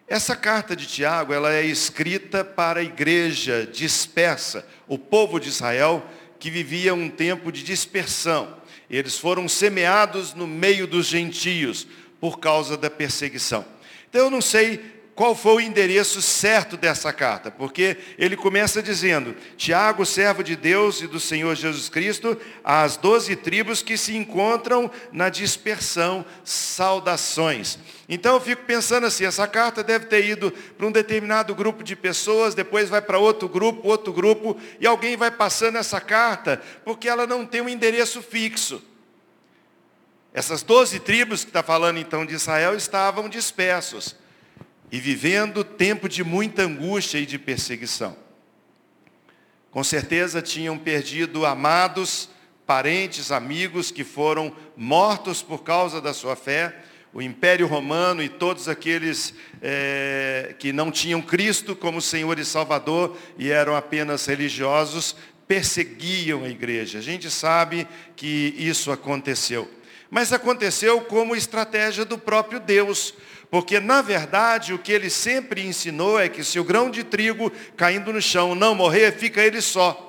Essa 0.06 0.34
carta 0.34 0.74
de 0.74 0.86
Tiago, 0.86 1.32
ela 1.32 1.52
é 1.52 1.64
escrita 1.64 2.44
para 2.44 2.80
a 2.80 2.82
igreja 2.82 3.64
dispersa, 3.64 4.66
o 4.88 4.98
povo 4.98 5.38
de 5.38 5.48
Israel 5.48 6.04
que 6.40 6.50
vivia 6.50 6.94
um 6.94 7.08
tempo 7.08 7.52
de 7.52 7.62
dispersão. 7.62 8.56
Eles 8.88 9.16
foram 9.16 9.48
semeados 9.48 10.34
no 10.34 10.48
meio 10.48 10.86
dos 10.86 11.06
gentios 11.06 11.86
por 12.18 12.40
causa 12.40 12.76
da 12.76 12.90
perseguição. 12.90 13.64
Então 14.08 14.22
eu 14.22 14.30
não 14.30 14.40
sei 14.40 14.99
qual 15.20 15.34
foi 15.34 15.56
o 15.56 15.60
endereço 15.60 16.22
certo 16.22 16.78
dessa 16.78 17.12
carta, 17.12 17.50
porque 17.50 17.98
ele 18.16 18.38
começa 18.38 18.82
dizendo, 18.82 19.36
Tiago, 19.54 20.06
servo 20.06 20.42
de 20.42 20.56
Deus 20.56 21.02
e 21.02 21.06
do 21.06 21.20
Senhor 21.20 21.54
Jesus 21.54 21.90
Cristo, 21.90 22.38
às 22.64 22.96
doze 22.96 23.36
tribos 23.36 23.82
que 23.82 23.98
se 23.98 24.16
encontram 24.16 24.90
na 25.12 25.28
dispersão, 25.28 26.24
saudações. 26.42 27.78
Então 28.08 28.32
eu 28.32 28.40
fico 28.40 28.62
pensando 28.62 29.06
assim, 29.06 29.26
essa 29.26 29.46
carta 29.46 29.84
deve 29.84 30.06
ter 30.06 30.24
ido 30.24 30.50
para 30.78 30.86
um 30.86 30.90
determinado 30.90 31.54
grupo 31.54 31.84
de 31.84 31.94
pessoas, 31.94 32.54
depois 32.54 32.88
vai 32.88 33.02
para 33.02 33.18
outro 33.18 33.46
grupo, 33.46 33.86
outro 33.86 34.14
grupo, 34.14 34.56
e 34.80 34.86
alguém 34.86 35.18
vai 35.18 35.30
passando 35.30 35.76
essa 35.76 36.00
carta, 36.00 36.62
porque 36.82 37.06
ela 37.06 37.26
não 37.26 37.44
tem 37.44 37.60
um 37.60 37.68
endereço 37.68 38.22
fixo. 38.22 38.82
Essas 40.32 40.62
doze 40.62 40.98
tribos 40.98 41.44
que 41.44 41.50
está 41.50 41.62
falando 41.62 41.98
então 41.98 42.24
de 42.24 42.32
Israel 42.32 42.74
estavam 42.74 43.28
dispersos 43.28 44.18
e 44.90 44.98
vivendo 44.98 45.62
tempo 45.62 46.08
de 46.08 46.24
muita 46.24 46.62
angústia 46.62 47.18
e 47.18 47.26
de 47.26 47.38
perseguição. 47.38 48.16
Com 49.70 49.84
certeza 49.84 50.42
tinham 50.42 50.76
perdido 50.76 51.46
amados, 51.46 52.28
parentes, 52.66 53.30
amigos 53.30 53.90
que 53.90 54.02
foram 54.02 54.54
mortos 54.76 55.42
por 55.42 55.62
causa 55.62 56.00
da 56.00 56.12
sua 56.12 56.34
fé. 56.34 56.74
O 57.12 57.22
Império 57.22 57.66
Romano 57.66 58.22
e 58.22 58.28
todos 58.28 58.68
aqueles 58.68 59.34
é, 59.60 60.54
que 60.58 60.72
não 60.72 60.90
tinham 60.90 61.20
Cristo 61.20 61.74
como 61.74 62.00
Senhor 62.00 62.38
e 62.38 62.44
Salvador 62.44 63.16
e 63.36 63.50
eram 63.50 63.76
apenas 63.76 64.26
religiosos, 64.26 65.16
perseguiam 65.46 66.44
a 66.44 66.48
igreja. 66.48 66.98
A 66.98 67.02
gente 67.02 67.28
sabe 67.30 67.86
que 68.14 68.54
isso 68.56 68.92
aconteceu. 68.92 69.68
Mas 70.08 70.32
aconteceu 70.32 71.00
como 71.02 71.36
estratégia 71.36 72.04
do 72.04 72.18
próprio 72.18 72.58
Deus, 72.58 73.14
porque, 73.50 73.80
na 73.80 74.00
verdade, 74.00 74.72
o 74.72 74.78
que 74.78 74.92
ele 74.92 75.10
sempre 75.10 75.66
ensinou 75.66 76.20
é 76.20 76.28
que 76.28 76.44
se 76.44 76.60
o 76.60 76.64
grão 76.64 76.88
de 76.88 77.02
trigo 77.02 77.50
caindo 77.76 78.12
no 78.12 78.22
chão 78.22 78.54
não 78.54 78.76
morrer, 78.76 79.12
fica 79.12 79.42
ele 79.42 79.60
só. 79.60 80.06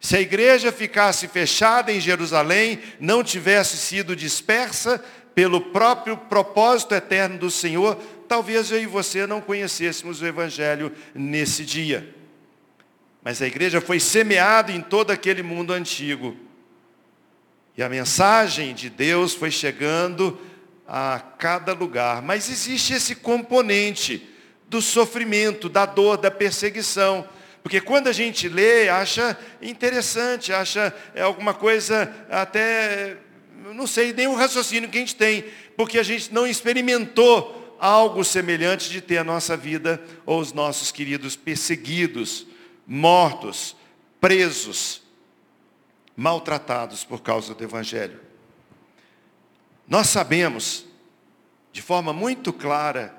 Se 0.00 0.16
a 0.16 0.20
igreja 0.20 0.72
ficasse 0.72 1.28
fechada 1.28 1.92
em 1.92 2.00
Jerusalém, 2.00 2.80
não 2.98 3.22
tivesse 3.22 3.76
sido 3.76 4.16
dispersa 4.16 5.04
pelo 5.34 5.60
próprio 5.60 6.16
propósito 6.16 6.94
eterno 6.94 7.36
do 7.36 7.50
Senhor, 7.50 7.96
talvez 8.26 8.70
eu 8.70 8.80
e 8.80 8.86
você 8.86 9.26
não 9.26 9.42
conhecêssemos 9.42 10.22
o 10.22 10.26
Evangelho 10.26 10.90
nesse 11.14 11.62
dia. 11.62 12.14
Mas 13.22 13.42
a 13.42 13.46
igreja 13.46 13.82
foi 13.82 14.00
semeada 14.00 14.72
em 14.72 14.80
todo 14.80 15.10
aquele 15.10 15.42
mundo 15.42 15.74
antigo. 15.74 16.34
E 17.76 17.82
a 17.82 17.88
mensagem 17.88 18.74
de 18.74 18.88
Deus 18.88 19.34
foi 19.34 19.50
chegando 19.50 20.40
a 20.92 21.20
cada 21.38 21.72
lugar. 21.72 22.20
Mas 22.20 22.50
existe 22.50 22.94
esse 22.94 23.14
componente 23.14 24.28
do 24.68 24.82
sofrimento, 24.82 25.68
da 25.68 25.86
dor, 25.86 26.16
da 26.16 26.32
perseguição. 26.32 27.26
Porque 27.62 27.80
quando 27.80 28.08
a 28.08 28.12
gente 28.12 28.48
lê, 28.48 28.88
acha 28.88 29.38
interessante, 29.62 30.52
acha 30.52 30.92
é 31.14 31.22
alguma 31.22 31.54
coisa 31.54 32.12
até, 32.28 33.18
não 33.72 33.86
sei, 33.86 34.12
nem 34.12 34.26
o 34.26 34.34
raciocínio 34.34 34.88
que 34.88 34.98
a 34.98 35.00
gente 35.00 35.14
tem, 35.14 35.44
porque 35.76 35.96
a 35.96 36.02
gente 36.02 36.34
não 36.34 36.44
experimentou 36.44 37.76
algo 37.78 38.24
semelhante 38.24 38.90
de 38.90 39.00
ter 39.00 39.18
a 39.18 39.24
nossa 39.24 39.56
vida 39.56 40.02
ou 40.26 40.40
os 40.40 40.52
nossos 40.52 40.90
queridos 40.90 41.36
perseguidos, 41.36 42.46
mortos, 42.84 43.76
presos, 44.20 45.02
maltratados 46.16 47.04
por 47.04 47.22
causa 47.22 47.54
do 47.54 47.62
Evangelho. 47.62 48.29
Nós 49.90 50.06
sabemos, 50.06 50.86
de 51.72 51.82
forma 51.82 52.12
muito 52.12 52.52
clara, 52.52 53.12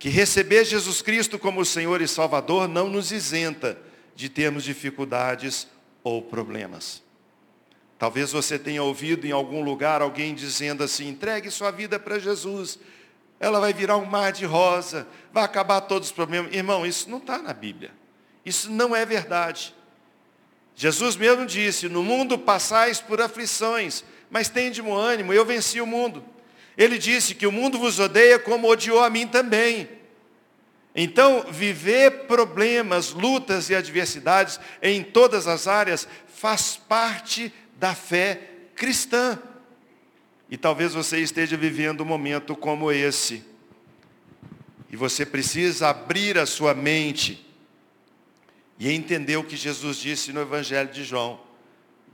que 0.00 0.08
receber 0.08 0.64
Jesus 0.64 1.00
Cristo 1.00 1.38
como 1.38 1.64
Senhor 1.64 2.02
e 2.02 2.08
Salvador 2.08 2.66
não 2.66 2.88
nos 2.88 3.12
isenta 3.12 3.78
de 4.16 4.28
termos 4.28 4.64
dificuldades 4.64 5.68
ou 6.02 6.20
problemas. 6.20 7.04
Talvez 8.00 8.32
você 8.32 8.58
tenha 8.58 8.82
ouvido 8.82 9.28
em 9.28 9.30
algum 9.30 9.62
lugar 9.62 10.02
alguém 10.02 10.34
dizendo 10.34 10.82
assim: 10.82 11.08
entregue 11.08 11.52
sua 11.52 11.70
vida 11.70 12.00
para 12.00 12.18
Jesus, 12.18 12.80
ela 13.38 13.60
vai 13.60 13.72
virar 13.72 13.96
um 13.96 14.04
mar 14.04 14.32
de 14.32 14.44
rosa, 14.44 15.06
vai 15.32 15.44
acabar 15.44 15.82
todos 15.82 16.08
os 16.08 16.12
problemas. 16.12 16.52
Irmão, 16.52 16.84
isso 16.84 17.08
não 17.08 17.18
está 17.18 17.38
na 17.38 17.52
Bíblia. 17.52 17.92
Isso 18.44 18.72
não 18.72 18.96
é 18.96 19.06
verdade. 19.06 19.72
Jesus 20.74 21.14
mesmo 21.14 21.46
disse: 21.46 21.88
No 21.88 22.02
mundo 22.02 22.36
passais 22.36 23.00
por 23.00 23.20
aflições, 23.20 24.02
mas 24.32 24.48
tem 24.48 24.70
de 24.70 24.80
bom 24.80 24.94
ânimo, 24.94 25.34
eu 25.34 25.44
venci 25.44 25.78
o 25.78 25.86
mundo. 25.86 26.24
Ele 26.74 26.96
disse 26.96 27.34
que 27.34 27.46
o 27.46 27.52
mundo 27.52 27.78
vos 27.78 27.98
odeia 27.98 28.38
como 28.38 28.66
odiou 28.66 29.04
a 29.04 29.10
mim 29.10 29.26
também. 29.26 29.86
Então, 30.96 31.44
viver 31.50 32.24
problemas, 32.24 33.10
lutas 33.10 33.68
e 33.68 33.74
adversidades 33.74 34.58
em 34.80 35.02
todas 35.02 35.46
as 35.46 35.68
áreas 35.68 36.08
faz 36.26 36.76
parte 36.76 37.52
da 37.76 37.94
fé 37.94 38.40
cristã. 38.74 39.38
E 40.48 40.56
talvez 40.56 40.94
você 40.94 41.18
esteja 41.18 41.54
vivendo 41.54 42.00
um 42.00 42.06
momento 42.06 42.56
como 42.56 42.90
esse. 42.90 43.44
E 44.90 44.96
você 44.96 45.26
precisa 45.26 45.90
abrir 45.90 46.38
a 46.38 46.46
sua 46.46 46.72
mente 46.72 47.46
e 48.78 48.90
entender 48.90 49.36
o 49.36 49.44
que 49.44 49.56
Jesus 49.58 49.98
disse 49.98 50.32
no 50.32 50.40
Evangelho 50.40 50.90
de 50.90 51.04
João. 51.04 51.38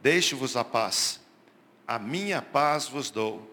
Deixe-vos 0.03 0.57
a 0.57 0.65
paz. 0.65 1.21
A 1.89 1.99
minha 1.99 2.43
paz 2.43 2.87
vos 2.87 3.11
dou. 3.11 3.51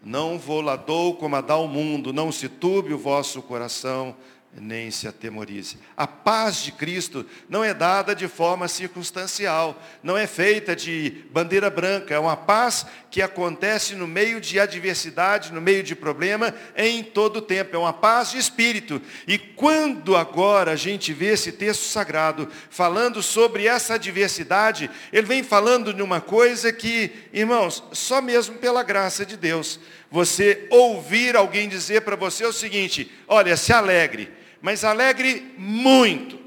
Não 0.00 0.38
vou 0.38 0.60
lá 0.60 0.76
dou 0.76 1.16
como 1.16 1.34
a 1.34 1.40
dá 1.40 1.56
o 1.56 1.66
mundo, 1.66 2.12
não 2.12 2.30
se 2.30 2.48
turbe 2.48 2.94
o 2.94 2.98
vosso 2.98 3.42
coração, 3.42 4.16
nem 4.54 4.90
se 4.90 5.08
atemorize. 5.08 5.78
A 5.96 6.06
paz 6.06 6.62
de 6.62 6.72
Cristo 6.72 7.24
não 7.48 7.64
é 7.64 7.72
dada 7.72 8.14
de 8.14 8.28
forma 8.28 8.68
circunstancial, 8.68 9.80
não 10.02 10.16
é 10.16 10.26
feita 10.26 10.76
de 10.76 11.24
bandeira 11.30 11.70
branca, 11.70 12.14
é 12.14 12.18
uma 12.18 12.36
paz 12.36 12.84
que 13.10 13.22
acontece 13.22 13.94
no 13.94 14.06
meio 14.06 14.40
de 14.40 14.60
adversidade, 14.60 15.52
no 15.52 15.60
meio 15.60 15.82
de 15.82 15.94
problema, 15.94 16.54
em 16.76 17.02
todo 17.02 17.38
o 17.38 17.42
tempo, 17.42 17.74
é 17.74 17.78
uma 17.78 17.94
paz 17.94 18.32
de 18.32 18.38
espírito. 18.38 19.00
E 19.26 19.38
quando 19.38 20.16
agora 20.16 20.72
a 20.72 20.76
gente 20.76 21.14
vê 21.14 21.28
esse 21.28 21.52
texto 21.52 21.84
sagrado 21.84 22.48
falando 22.68 23.22
sobre 23.22 23.66
essa 23.66 23.94
adversidade, 23.94 24.90
ele 25.12 25.26
vem 25.26 25.42
falando 25.42 25.94
de 25.94 26.02
uma 26.02 26.20
coisa 26.20 26.72
que, 26.72 27.10
irmãos, 27.32 27.82
só 27.92 28.20
mesmo 28.20 28.56
pela 28.56 28.82
graça 28.82 29.24
de 29.24 29.36
Deus, 29.36 29.80
você 30.10 30.66
ouvir 30.68 31.36
alguém 31.36 31.70
dizer 31.70 32.02
para 32.02 32.16
você 32.16 32.44
o 32.44 32.52
seguinte: 32.52 33.10
olha, 33.26 33.56
se 33.56 33.72
alegre 33.72 34.41
mas 34.62 34.84
alegre 34.84 35.52
muito. 35.58 36.38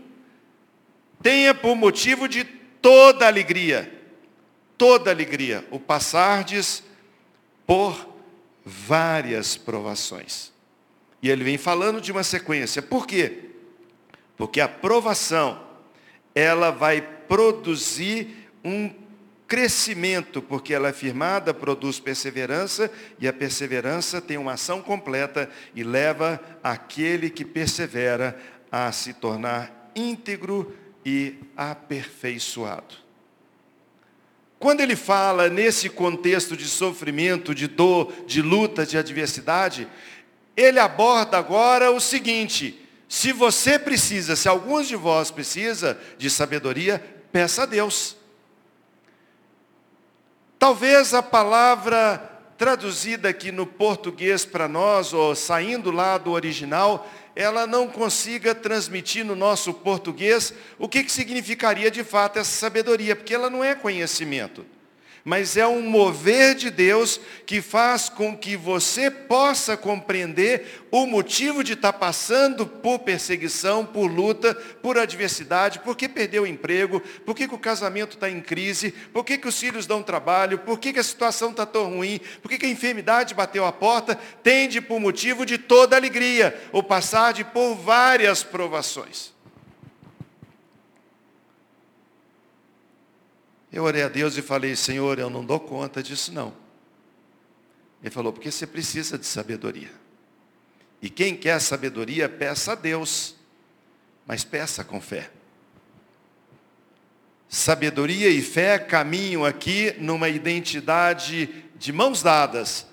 Tenha 1.21 1.53
por 1.53 1.75
motivo 1.75 2.27
de 2.27 2.45
toda 2.45 3.27
alegria, 3.27 3.91
toda 4.77 5.11
alegria, 5.11 5.67
o 5.69 5.79
passardes 5.79 6.81
por 7.67 8.09
várias 8.63 9.57
provações. 9.57 10.53
E 11.21 11.29
ele 11.29 11.43
vem 11.43 11.57
falando 11.57 11.99
de 11.99 12.11
uma 12.11 12.23
sequência. 12.23 12.81
Por 12.81 13.05
quê? 13.05 13.49
Porque 14.37 14.61
a 14.61 14.67
provação, 14.67 15.61
ela 16.33 16.71
vai 16.71 17.01
produzir 17.01 18.49
um 18.63 18.89
crescimento, 19.47 20.41
porque 20.41 20.73
ela 20.73 20.89
é 20.89 20.93
firmada, 20.93 21.53
produz 21.53 21.99
perseverança, 21.99 22.91
e 23.19 23.27
a 23.27 23.33
perseverança 23.33 24.21
tem 24.21 24.37
uma 24.37 24.53
ação 24.53 24.81
completa 24.81 25.49
e 25.75 25.83
leva 25.83 26.39
aquele 26.63 27.29
que 27.29 27.45
persevera 27.45 28.39
a 28.71 28.91
se 28.91 29.13
tornar 29.13 29.91
íntegro 29.95 30.75
e 31.05 31.35
aperfeiçoado. 31.55 32.95
Quando 34.57 34.81
ele 34.81 34.95
fala 34.95 35.49
nesse 35.49 35.89
contexto 35.89 36.57
de 36.57 36.65
sofrimento, 36.65 37.53
de 37.53 37.67
dor, 37.67 38.11
de 38.25 38.41
luta, 38.41 38.85
de 38.85 38.97
adversidade, 38.97 39.87
ele 40.57 40.79
aborda 40.79 41.37
agora 41.37 41.91
o 41.91 41.99
seguinte: 41.99 42.79
se 43.07 43.31
você 43.31 43.77
precisa, 43.77 44.35
se 44.35 44.47
alguns 44.47 44.87
de 44.87 44.95
vós 44.95 45.29
precisa 45.29 45.99
de 46.17 46.29
sabedoria, 46.29 47.03
peça 47.31 47.63
a 47.63 47.65
Deus. 47.65 48.17
Talvez 50.65 51.13
a 51.13 51.21
palavra 51.21 52.17
traduzida 52.57 53.29
aqui 53.29 53.51
no 53.51 53.67
português 53.67 54.45
para 54.45 54.67
nós, 54.67 55.13
ou 55.13 55.35
saindo 55.35 55.91
lá 55.91 56.17
do 56.17 56.31
original, 56.31 57.07
ela 57.35 57.67
não 57.67 57.87
consiga 57.87 58.55
transmitir 58.55 59.23
no 59.23 59.35
nosso 59.35 59.71
português 59.75 60.55
o 60.79 60.89
que, 60.89 61.03
que 61.03 61.11
significaria 61.11 61.91
de 61.91 62.03
fato 62.03 62.39
essa 62.39 62.49
sabedoria, 62.49 63.15
porque 63.15 63.35
ela 63.35 63.47
não 63.47 63.63
é 63.63 63.75
conhecimento 63.75 64.65
mas 65.25 65.57
é 65.57 65.65
um 65.65 65.81
mover 65.81 66.53
de 66.53 66.69
Deus 66.69 67.19
que 67.47 67.59
faz 67.59 68.07
com 68.07 68.37
que 68.37 68.55
você 68.55 69.09
possa 69.09 69.75
compreender 69.75 70.85
o 70.91 71.07
motivo 71.07 71.63
de 71.63 71.73
estar 71.73 71.93
passando 71.93 72.67
por 72.67 72.99
perseguição, 72.99 73.83
por 73.83 74.05
luta, 74.05 74.53
por 74.53 74.99
adversidade, 74.99 75.79
por 75.79 75.97
que 75.97 76.07
perdeu 76.07 76.43
o 76.43 76.47
emprego, 76.47 77.01
por 77.25 77.35
que, 77.35 77.47
que 77.47 77.55
o 77.55 77.59
casamento 77.59 78.13
está 78.13 78.29
em 78.29 78.39
crise, 78.39 78.91
por 79.11 79.25
que, 79.25 79.39
que 79.39 79.47
os 79.47 79.59
filhos 79.59 79.87
dão 79.87 80.03
trabalho, 80.03 80.59
por 80.59 80.77
que, 80.79 80.93
que 80.93 80.99
a 80.99 81.03
situação 81.03 81.49
está 81.49 81.65
tão 81.65 81.95
ruim, 81.95 82.21
por 82.39 82.49
que, 82.49 82.59
que 82.59 82.67
a 82.67 82.69
enfermidade 82.69 83.33
bateu 83.33 83.65
a 83.65 83.71
porta, 83.71 84.15
tende 84.43 84.79
por 84.79 84.99
motivo 84.99 85.43
de 85.43 85.57
toda 85.57 85.95
alegria, 85.95 86.55
ou 86.71 86.83
passar 86.83 87.33
de 87.33 87.43
por 87.43 87.73
várias 87.73 88.43
provações. 88.43 89.34
Eu 93.75 93.83
orei 93.83 94.03
a 94.03 94.07
Deus 94.07 94.37
e 94.37 94.41
falei, 94.41 94.73
Senhor, 94.73 95.19
eu 95.19 95.29
não 95.29 95.43
dou 95.43 95.59
conta 95.59 96.01
disso 96.01 96.31
não. 96.31 96.55
Ele 98.01 98.09
falou, 98.09 98.31
porque 98.31 98.49
você 98.49 98.65
precisa 98.65 99.17
de 99.17 99.25
sabedoria. 99.25 99.91
E 101.01 101.09
quem 101.09 101.35
quer 101.35 101.59
sabedoria, 101.59 102.29
peça 102.29 102.71
a 102.71 102.75
Deus, 102.75 103.35
mas 104.25 104.45
peça 104.45 104.81
com 104.81 105.01
fé. 105.01 105.29
Sabedoria 107.49 108.29
e 108.29 108.41
fé 108.41 108.79
caminham 108.79 109.43
aqui 109.43 109.93
numa 109.99 110.29
identidade 110.29 111.65
de 111.75 111.91
mãos 111.91 112.23
dadas. 112.23 112.87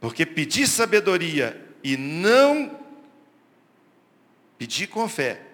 Porque 0.00 0.26
pedir 0.26 0.66
sabedoria 0.66 1.64
e 1.84 1.96
não 1.96 2.76
pedir 4.58 4.88
com 4.88 5.08
fé 5.08 5.49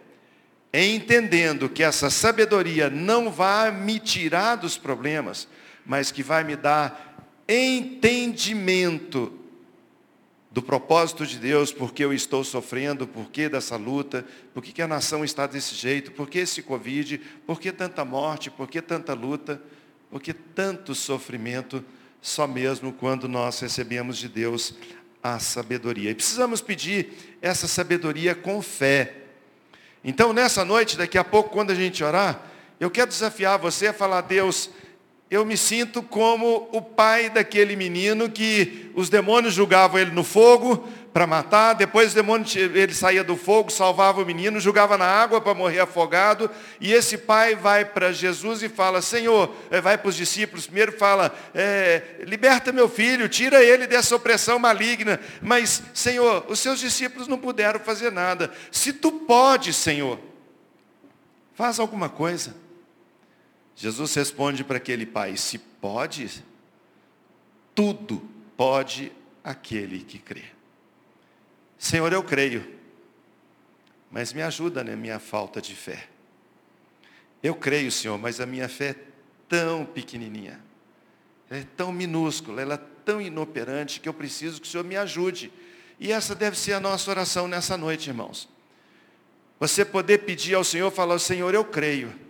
entendendo 0.85 1.69
que 1.69 1.83
essa 1.83 2.11
sabedoria 2.11 2.91
não 2.91 3.31
vai 3.31 3.71
me 3.71 4.01
tirar 4.01 4.57
dos 4.57 4.77
problemas, 4.77 5.49
mas 5.85 6.11
que 6.11 6.23
vai 6.23 6.43
me 6.43 6.57
dar 6.57 7.17
entendimento 7.49 9.33
do 10.51 10.63
propósito 10.63 11.27
de 11.27 11.39
Deus, 11.39 11.71
porque 11.71 12.03
eu 12.03 12.15
estou 12.15 12.43
sofrendo, 12.43 13.07
por 13.07 13.31
que 13.31 13.47
dessa 13.49 13.77
luta, 13.77 14.25
por 14.55 14.63
que 14.63 14.81
a 14.81 14.89
nação 14.89 15.23
está 15.23 15.47
desse 15.47 15.75
jeito, 15.75 16.13
por 16.13 16.31
que 16.31 16.39
esse 16.39 16.63
Covid, 16.63 17.19
por 17.47 17.61
que 17.61 17.71
tanta 17.71 18.05
morte, 18.07 18.51
por 18.51 18.67
que 18.67 18.81
tanta 18.81 19.13
luta, 19.13 19.61
por 20.11 20.23
que 20.23 20.33
tanto 20.33 20.95
sofrimento, 20.95 21.85
só 22.23 22.47
mesmo 22.47 22.91
quando 22.93 23.29
nós 23.29 23.61
recebemos 23.61 24.17
de 24.17 24.29
Deus 24.29 24.75
a 25.23 25.39
sabedoria. 25.39 26.11
E 26.11 26.15
precisamos 26.15 26.63
pedir 26.63 27.37
essa 27.43 27.69
sabedoria 27.69 28.35
com 28.35 28.63
fé. 28.63 29.26
Então, 30.09 30.33
nessa 30.33 30.65
noite, 30.65 30.97
daqui 30.97 31.19
a 31.19 31.25
pouco, 31.25 31.51
quando 31.51 31.73
a 31.73 31.75
gente 31.75 32.03
orar, 32.03 32.41
Eu 32.79 32.91
quero 32.91 33.09
desafiar 33.09 33.59
você 33.59 33.87
a 33.87 33.93
falar, 33.93 34.21
Deus, 34.21 34.69
eu 35.31 35.47
me 35.47 35.57
sinto 35.57 36.03
como 36.03 36.69
o 36.71 36.83
pai 36.83 37.31
daquele 37.31 37.75
menino 37.75 38.29
que 38.29 38.93
os 38.95 39.09
demônios 39.09 39.55
julgavam 39.55 39.99
ele 39.99 40.11
no 40.11 40.23
fogo 40.23 40.87
para 41.17 41.27
matar, 41.27 41.73
depois 41.73 42.09
os 42.09 42.15
demônios, 42.15 42.55
ele 42.55 42.93
saía 42.93 43.25
do 43.25 43.39
fogo, 43.39 43.71
salvava 43.71 44.21
o 44.21 44.27
menino, 44.27 44.61
jogava 44.61 44.99
na 44.99 45.07
água 45.07 45.41
para 45.41 45.55
morrer 45.55 45.81
afogado, 45.81 46.51
e 46.79 46.93
esse 46.93 47.17
pai 47.17 47.55
vai 47.55 47.87
para 47.87 48.13
Jesus 48.13 48.63
e 48.63 48.69
fala, 48.69 49.01
Senhor, 49.01 49.51
eh, 49.71 49.81
vai 49.81 49.97
para 49.97 50.11
os 50.11 50.15
discípulos, 50.15 50.67
primeiro 50.67 50.93
fala, 50.93 51.35
é, 51.55 52.17
liberta 52.27 52.71
meu 52.71 52.87
filho, 52.87 53.31
tira 53.31 53.65
ele 53.65 53.87
dessa 53.87 54.15
opressão 54.15 54.59
maligna, 54.59 55.19
mas 55.41 55.83
Senhor, 55.95 56.45
os 56.51 56.61
seus 56.61 56.81
discípulos 56.81 57.27
não 57.27 57.39
puderam 57.39 57.81
fazer 57.81 58.13
nada, 58.13 58.53
se 58.71 58.93
tu 58.93 59.11
pode, 59.11 59.73
Senhor, 59.73 60.21
faz 61.55 61.81
alguma 61.81 62.11
coisa. 62.11 62.55
Jesus 63.75 64.15
responde 64.15 64.63
para 64.63 64.77
aquele 64.77 65.07
pai: 65.07 65.35
Se 65.39 65.57
pode, 65.57 66.45
tudo 67.75 68.23
pode 68.55 69.11
aquele 69.43 70.01
que 70.01 70.19
crê. 70.19 70.56
Senhor, 71.79 72.13
eu 72.13 72.23
creio, 72.23 72.67
mas 74.11 74.33
me 74.33 74.43
ajuda 74.43 74.83
na 74.83 74.97
minha 74.97 75.19
falta 75.19 75.61
de 75.61 75.75
fé. 75.75 76.09
Eu 77.43 77.55
creio, 77.55 77.93
Senhor, 77.93 78.19
mas 78.19 78.41
a 78.41 78.47
minha 78.47 78.69
fé 78.69 78.89
é 78.89 78.97
tão 79.49 79.85
pequenininha, 79.85 80.61
é 81.51 81.65
tão 81.77 81.93
minúscula, 81.93 82.63
ela 82.63 82.75
é 82.75 82.81
tão 83.05 83.21
inoperante 83.21 84.01
que 84.01 84.09
eu 84.09 84.15
preciso 84.15 84.61
que 84.61 84.67
o 84.67 84.71
Senhor 84.71 84.85
me 84.85 84.97
ajude. 84.97 85.53
E 86.01 86.13
essa 86.13 86.35
deve 86.35 86.59
ser 86.59 86.73
a 86.73 86.81
nossa 86.81 87.11
oração 87.11 87.47
nessa 87.47 87.77
noite, 87.77 88.09
irmãos. 88.09 88.49
Você 89.61 89.85
poder 89.85 90.19
pedir 90.19 90.55
ao 90.55 90.65
Senhor, 90.65 90.91
falar, 90.91 91.19
Senhor, 91.19 91.55
eu 91.55 91.65
creio 91.65 92.27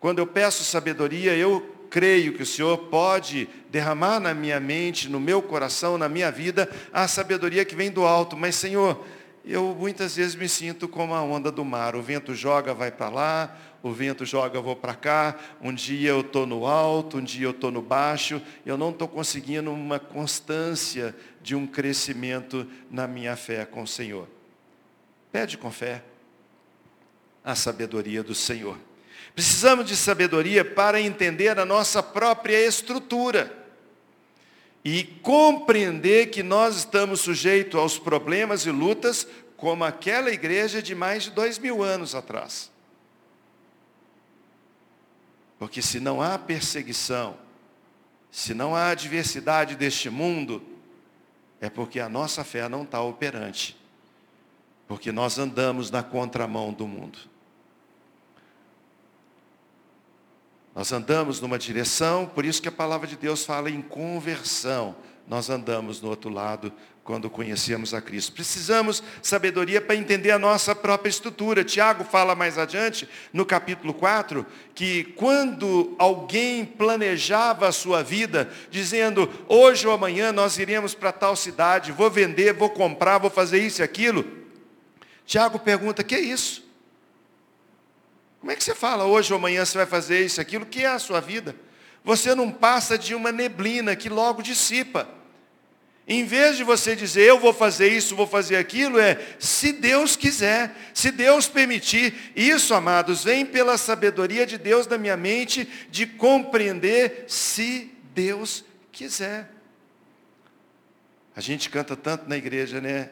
quando 0.00 0.18
eu 0.18 0.26
peço 0.26 0.64
sabedoria, 0.64 1.36
eu 1.36 1.76
creio 1.90 2.32
que 2.32 2.42
o 2.42 2.46
Senhor 2.46 2.78
pode 2.78 3.48
derramar 3.68 4.20
na 4.20 4.32
minha 4.32 4.60
mente, 4.60 5.08
no 5.08 5.18
meu 5.18 5.42
coração, 5.42 5.98
na 5.98 6.08
minha 6.08 6.30
vida, 6.30 6.70
a 6.92 7.08
sabedoria 7.08 7.64
que 7.64 7.74
vem 7.74 7.90
do 7.90 8.06
alto. 8.06 8.36
Mas, 8.36 8.54
Senhor, 8.54 9.04
eu 9.44 9.76
muitas 9.78 10.16
vezes 10.16 10.34
me 10.36 10.48
sinto 10.48 10.88
como 10.88 11.12
a 11.12 11.22
onda 11.22 11.50
do 11.50 11.64
mar. 11.64 11.96
O 11.96 12.02
vento 12.02 12.34
joga, 12.34 12.72
vai 12.72 12.92
para 12.92 13.08
lá, 13.08 13.58
o 13.82 13.90
vento 13.90 14.24
joga, 14.24 14.56
eu 14.56 14.62
vou 14.62 14.76
para 14.76 14.94
cá. 14.94 15.36
Um 15.60 15.74
dia 15.74 16.10
eu 16.10 16.20
estou 16.20 16.46
no 16.46 16.66
alto, 16.66 17.18
um 17.18 17.24
dia 17.24 17.46
eu 17.46 17.50
estou 17.50 17.70
no 17.70 17.82
baixo. 17.82 18.40
Eu 18.64 18.78
não 18.78 18.90
estou 18.90 19.08
conseguindo 19.08 19.72
uma 19.72 19.98
constância 19.98 21.14
de 21.42 21.56
um 21.56 21.66
crescimento 21.66 22.66
na 22.90 23.08
minha 23.08 23.34
fé 23.34 23.64
com 23.64 23.82
o 23.82 23.86
Senhor. 23.86 24.28
Pede 25.32 25.58
com 25.58 25.70
fé 25.70 26.04
a 27.42 27.54
sabedoria 27.54 28.22
do 28.22 28.34
Senhor. 28.34 28.76
Precisamos 29.34 29.86
de 29.86 29.96
sabedoria 29.96 30.64
para 30.64 31.00
entender 31.00 31.58
a 31.58 31.64
nossa 31.64 32.02
própria 32.02 32.66
estrutura 32.66 33.56
e 34.84 35.04
compreender 35.04 36.30
que 36.30 36.42
nós 36.42 36.76
estamos 36.76 37.20
sujeitos 37.20 37.78
aos 37.78 37.98
problemas 37.98 38.66
e 38.66 38.70
lutas 38.70 39.26
como 39.56 39.84
aquela 39.84 40.30
igreja 40.30 40.82
de 40.82 40.94
mais 40.94 41.24
de 41.24 41.30
dois 41.30 41.58
mil 41.58 41.82
anos 41.82 42.14
atrás. 42.14 42.70
Porque 45.58 45.82
se 45.82 46.00
não 46.00 46.22
há 46.22 46.38
perseguição, 46.38 47.36
se 48.30 48.54
não 48.54 48.74
há 48.74 48.88
adversidade 48.88 49.76
deste 49.76 50.08
mundo, 50.08 50.62
é 51.60 51.68
porque 51.68 52.00
a 52.00 52.08
nossa 52.08 52.42
fé 52.42 52.66
não 52.66 52.84
está 52.84 53.02
operante. 53.02 53.76
Porque 54.88 55.12
nós 55.12 55.38
andamos 55.38 55.90
na 55.90 56.02
contramão 56.02 56.72
do 56.72 56.86
mundo. 56.86 57.18
Nós 60.80 60.92
andamos 60.92 61.42
numa 61.42 61.58
direção, 61.58 62.24
por 62.24 62.42
isso 62.42 62.62
que 62.62 62.68
a 62.68 62.72
palavra 62.72 63.06
de 63.06 63.14
Deus 63.14 63.44
fala 63.44 63.68
em 63.68 63.82
conversão. 63.82 64.96
Nós 65.28 65.50
andamos 65.50 66.00
no 66.00 66.08
outro 66.08 66.30
lado 66.30 66.72
quando 67.04 67.28
conhecemos 67.28 67.92
a 67.92 68.00
Cristo. 68.00 68.32
Precisamos 68.32 69.02
sabedoria 69.20 69.78
para 69.78 69.94
entender 69.94 70.30
a 70.30 70.38
nossa 70.38 70.74
própria 70.74 71.10
estrutura. 71.10 71.62
Tiago 71.64 72.02
fala 72.02 72.34
mais 72.34 72.56
adiante, 72.56 73.06
no 73.30 73.44
capítulo 73.44 73.92
4, 73.92 74.46
que 74.74 75.04
quando 75.04 75.94
alguém 75.98 76.64
planejava 76.64 77.68
a 77.68 77.72
sua 77.72 78.02
vida, 78.02 78.50
dizendo, 78.70 79.28
hoje 79.48 79.86
ou 79.86 79.92
amanhã 79.92 80.32
nós 80.32 80.56
iremos 80.56 80.94
para 80.94 81.12
tal 81.12 81.36
cidade, 81.36 81.92
vou 81.92 82.10
vender, 82.10 82.54
vou 82.54 82.70
comprar, 82.70 83.18
vou 83.18 83.28
fazer 83.28 83.62
isso 83.62 83.82
e 83.82 83.84
aquilo, 83.84 84.24
Tiago 85.26 85.58
pergunta, 85.58 86.02
que 86.02 86.14
é 86.14 86.20
isso? 86.20 86.69
Como 88.40 88.50
é 88.50 88.56
que 88.56 88.64
você 88.64 88.74
fala 88.74 89.04
hoje 89.04 89.32
ou 89.32 89.38
amanhã 89.38 89.64
você 89.64 89.76
vai 89.76 89.86
fazer 89.86 90.24
isso, 90.24 90.40
aquilo? 90.40 90.64
Que 90.64 90.84
é 90.84 90.88
a 90.88 90.98
sua 90.98 91.20
vida? 91.20 91.54
Você 92.02 92.34
não 92.34 92.50
passa 92.50 92.96
de 92.96 93.14
uma 93.14 93.30
neblina 93.30 93.94
que 93.94 94.08
logo 94.08 94.42
dissipa. 94.42 95.06
Em 96.08 96.24
vez 96.24 96.56
de 96.56 96.64
você 96.64 96.96
dizer, 96.96 97.22
eu 97.22 97.38
vou 97.38 97.52
fazer 97.52 97.88
isso, 97.88 98.16
vou 98.16 98.26
fazer 98.26 98.56
aquilo, 98.56 98.98
é, 98.98 99.16
se 99.38 99.72
Deus 99.72 100.16
quiser, 100.16 100.74
se 100.92 101.12
Deus 101.12 101.46
permitir. 101.46 102.32
Isso, 102.34 102.74
amados, 102.74 103.22
vem 103.22 103.46
pela 103.46 103.78
sabedoria 103.78 104.44
de 104.44 104.58
Deus 104.58 104.88
na 104.88 104.98
minha 104.98 105.16
mente, 105.16 105.68
de 105.88 106.06
compreender 106.06 107.26
se 107.28 107.92
Deus 108.12 108.64
quiser. 108.90 109.50
A 111.36 111.40
gente 111.40 111.70
canta 111.70 111.94
tanto 111.94 112.28
na 112.28 112.36
igreja, 112.36 112.80
né? 112.80 113.10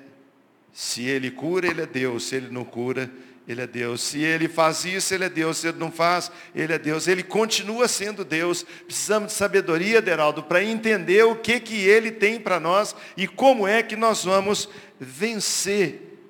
Se 0.73 1.05
Ele 1.05 1.31
cura, 1.31 1.69
Ele 1.69 1.83
é 1.83 1.87
Deus. 1.87 2.27
Se 2.27 2.37
Ele 2.37 2.49
não 2.51 2.64
cura, 2.64 3.11
ele 3.48 3.62
é 3.62 3.66
Deus. 3.66 4.02
Se 4.02 4.22
Ele 4.22 4.46
faz 4.46 4.84
isso, 4.84 5.14
Ele 5.14 5.24
é 5.24 5.30
Deus. 5.30 5.56
Se 5.56 5.68
Ele 5.68 5.78
não 5.78 5.90
faz, 5.90 6.30
Ele 6.54 6.70
é 6.70 6.78
Deus. 6.78 7.08
Ele 7.08 7.22
continua 7.22 7.88
sendo 7.88 8.22
Deus. 8.22 8.62
Precisamos 8.62 9.32
de 9.32 9.38
sabedoria, 9.38 10.02
Deraldo, 10.02 10.42
para 10.42 10.62
entender 10.62 11.24
o 11.24 11.34
que, 11.34 11.58
que 11.58 11.76
Ele 11.76 12.11
tem 12.11 12.38
para 12.38 12.61
nós 12.61 12.94
e 13.16 13.26
como 13.26 13.66
é 13.66 13.82
que 13.82 13.96
nós 13.96 14.24
vamos 14.24 14.68
vencer 15.00 16.20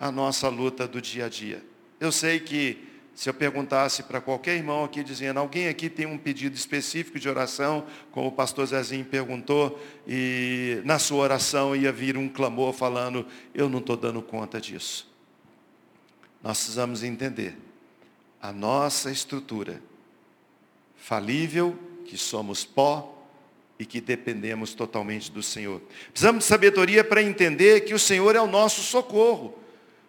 a 0.00 0.10
nossa 0.10 0.48
luta 0.48 0.88
do 0.88 1.00
dia 1.00 1.26
a 1.26 1.28
dia. 1.28 1.62
Eu 2.00 2.10
sei 2.10 2.40
que 2.40 2.88
se 3.14 3.30
eu 3.30 3.34
perguntasse 3.34 4.02
para 4.02 4.20
qualquer 4.20 4.56
irmão 4.56 4.82
aqui 4.82 5.04
dizendo, 5.04 5.38
alguém 5.38 5.68
aqui 5.68 5.88
tem 5.88 6.06
um 6.06 6.18
pedido 6.18 6.56
específico 6.56 7.20
de 7.20 7.28
oração, 7.28 7.86
como 8.10 8.26
o 8.26 8.32
pastor 8.32 8.66
Zezinho 8.66 9.04
perguntou, 9.04 9.80
e 10.08 10.82
na 10.84 10.98
sua 10.98 11.18
oração 11.18 11.76
ia 11.76 11.92
vir 11.92 12.16
um 12.16 12.28
clamor 12.28 12.72
falando, 12.72 13.24
eu 13.54 13.68
não 13.68 13.78
estou 13.78 13.96
dando 13.96 14.20
conta 14.20 14.60
disso 14.60 15.13
nós 16.44 16.58
precisamos 16.58 17.02
entender 17.02 17.56
a 18.38 18.52
nossa 18.52 19.10
estrutura 19.10 19.80
falível, 20.94 21.74
que 22.04 22.18
somos 22.18 22.66
pó 22.66 23.26
e 23.78 23.86
que 23.86 23.98
dependemos 23.98 24.74
totalmente 24.74 25.32
do 25.32 25.42
Senhor. 25.42 25.80
Precisamos 26.10 26.44
de 26.44 26.48
sabedoria 26.48 27.02
para 27.02 27.22
entender 27.22 27.80
que 27.86 27.94
o 27.94 27.98
Senhor 27.98 28.36
é 28.36 28.40
o 28.42 28.46
nosso 28.46 28.82
socorro. 28.82 29.58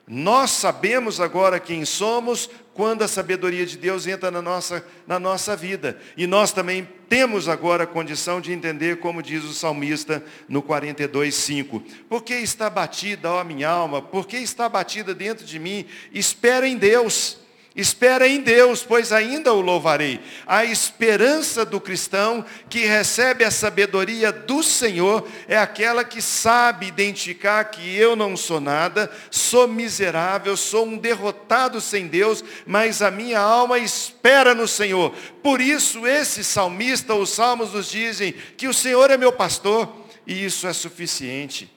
Nós 0.06 0.52
sabemos 0.52 1.22
agora 1.22 1.58
quem 1.58 1.86
somos 1.86 2.50
quando 2.76 3.04
a 3.04 3.08
sabedoria 3.08 3.66
de 3.66 3.78
Deus 3.78 4.06
entra 4.06 4.30
na 4.30 4.42
nossa, 4.42 4.86
na 5.08 5.18
nossa 5.18 5.56
vida. 5.56 5.98
E 6.18 6.28
nós 6.28 6.52
também 6.52 6.88
temos 7.08 7.48
agora 7.48 7.86
a 7.86 7.88
condição 7.88 8.42
de 8.42 8.52
entender, 8.52 9.00
como 9.00 9.24
diz 9.24 9.46
o 9.46 9.54
salmista 9.54 10.22
no 10.48 10.62
42,5. 10.62 11.82
Por 12.10 12.22
que 12.22 12.34
está 12.34 12.70
batida, 12.70 13.32
ó 13.32 13.44
minha 13.46 13.70
alma? 13.70 14.02
Por 14.02 14.28
que 14.28 14.36
está 14.36 14.68
batida 14.68 15.16
dentro 15.16 15.46
de 15.46 15.58
mim? 15.58 15.86
Espera 16.12 16.68
em 16.68 16.78
Deus 16.78 17.45
Espera 17.76 18.26
em 18.26 18.40
Deus, 18.40 18.84
pois 18.84 19.12
ainda 19.12 19.54
o 19.54 19.60
louvarei. 19.60 20.22
A 20.48 20.64
esperança 20.64 21.66
do 21.66 21.82
cristão 21.82 22.46
que 22.70 22.86
recebe 22.86 23.44
a 23.44 23.52
sabedoria 23.52 24.32
do 24.32 24.64
Senhor 24.64 25.28
é 25.46 25.58
aquela 25.58 26.06
que 26.06 26.22
sabe 26.22 26.88
identificar 26.88 27.66
que 27.66 27.94
eu 27.98 28.16
não 28.16 28.38
sou 28.38 28.62
nada, 28.62 29.12
sou 29.30 29.68
miserável, 29.68 30.56
sou 30.56 30.86
um 30.86 30.98
derrotado 30.98 31.82
sem 31.82 32.08
Deus, 32.08 32.42
mas 32.66 33.02
a 33.02 33.12
minha 33.12 33.42
alma 33.42 33.78
espera 33.78 34.56
no 34.56 34.70
Senhor. 34.70 35.14
Por 35.44 35.60
isso, 35.60 36.08
esse 36.08 36.46
salmista, 36.46 37.14
os 37.14 37.32
salmos 37.32 37.74
nos 37.74 37.92
dizem 37.92 38.34
que 38.56 38.70
o 38.70 38.74
Senhor 38.74 39.12
é 39.12 39.18
meu 39.18 39.34
pastor, 39.34 39.94
e 40.26 40.46
isso 40.46 40.66
é 40.66 40.72
suficiente. 40.72 41.70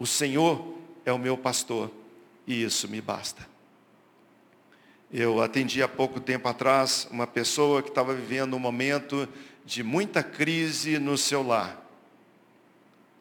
O 0.00 0.06
Senhor 0.06 0.74
é 1.06 1.12
o 1.12 1.18
meu 1.18 1.38
pastor, 1.38 1.92
e 2.44 2.64
isso 2.64 2.88
me 2.88 3.00
basta. 3.00 3.47
Eu 5.10 5.40
atendi 5.40 5.82
há 5.82 5.88
pouco 5.88 6.20
tempo 6.20 6.46
atrás 6.48 7.08
uma 7.10 7.26
pessoa 7.26 7.82
que 7.82 7.88
estava 7.88 8.12
vivendo 8.12 8.54
um 8.54 8.58
momento 8.58 9.26
de 9.64 9.82
muita 9.82 10.22
crise 10.22 10.98
no 10.98 11.16
seu 11.16 11.42
lar. 11.42 11.87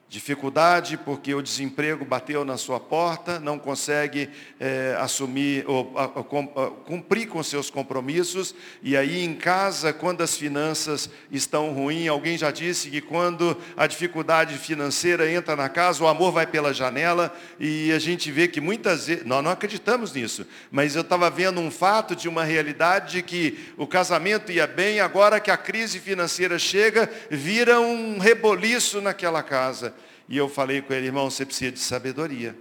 Dificuldade 0.09 0.95
porque 0.95 1.35
o 1.35 1.41
desemprego 1.41 2.05
bateu 2.05 2.45
na 2.45 2.55
sua 2.55 2.79
porta, 2.79 3.41
não 3.41 3.59
consegue 3.59 4.29
é, 4.57 4.95
assumir 5.01 5.65
ou 5.67 5.91
a, 5.97 6.05
a, 6.05 6.69
cumprir 6.85 7.27
com 7.27 7.43
seus 7.43 7.69
compromissos. 7.69 8.55
E 8.81 8.95
aí 8.95 9.21
em 9.21 9.33
casa, 9.33 9.91
quando 9.91 10.21
as 10.21 10.37
finanças 10.37 11.09
estão 11.29 11.73
ruins, 11.73 12.07
alguém 12.07 12.37
já 12.37 12.51
disse 12.51 12.89
que 12.89 13.01
quando 13.01 13.57
a 13.75 13.85
dificuldade 13.85 14.57
financeira 14.57 15.29
entra 15.29 15.57
na 15.57 15.67
casa, 15.67 16.01
o 16.01 16.07
amor 16.07 16.31
vai 16.31 16.47
pela 16.47 16.73
janela. 16.73 17.35
E 17.59 17.91
a 17.91 17.99
gente 17.99 18.31
vê 18.31 18.47
que 18.47 18.61
muitas 18.61 19.07
vezes, 19.07 19.25
nós 19.25 19.43
não 19.43 19.51
acreditamos 19.51 20.13
nisso, 20.13 20.47
mas 20.71 20.95
eu 20.95 21.01
estava 21.01 21.29
vendo 21.29 21.59
um 21.59 21.69
fato 21.69 22.15
de 22.15 22.29
uma 22.29 22.45
realidade 22.45 23.11
de 23.11 23.23
que 23.23 23.59
o 23.75 23.85
casamento 23.85 24.53
ia 24.53 24.67
bem, 24.67 25.01
agora 25.01 25.41
que 25.41 25.51
a 25.51 25.57
crise 25.57 25.99
financeira 25.99 26.57
chega, 26.57 27.11
vira 27.29 27.81
um 27.81 28.19
reboliço 28.19 29.01
naquela 29.01 29.43
casa. 29.43 29.97
E 30.27 30.35
eu 30.37 30.49
falei 30.49 30.81
com 30.81 30.93
ele, 30.93 31.07
irmão, 31.07 31.29
você 31.29 31.45
precisa 31.45 31.71
de 31.71 31.79
sabedoria. 31.79 32.57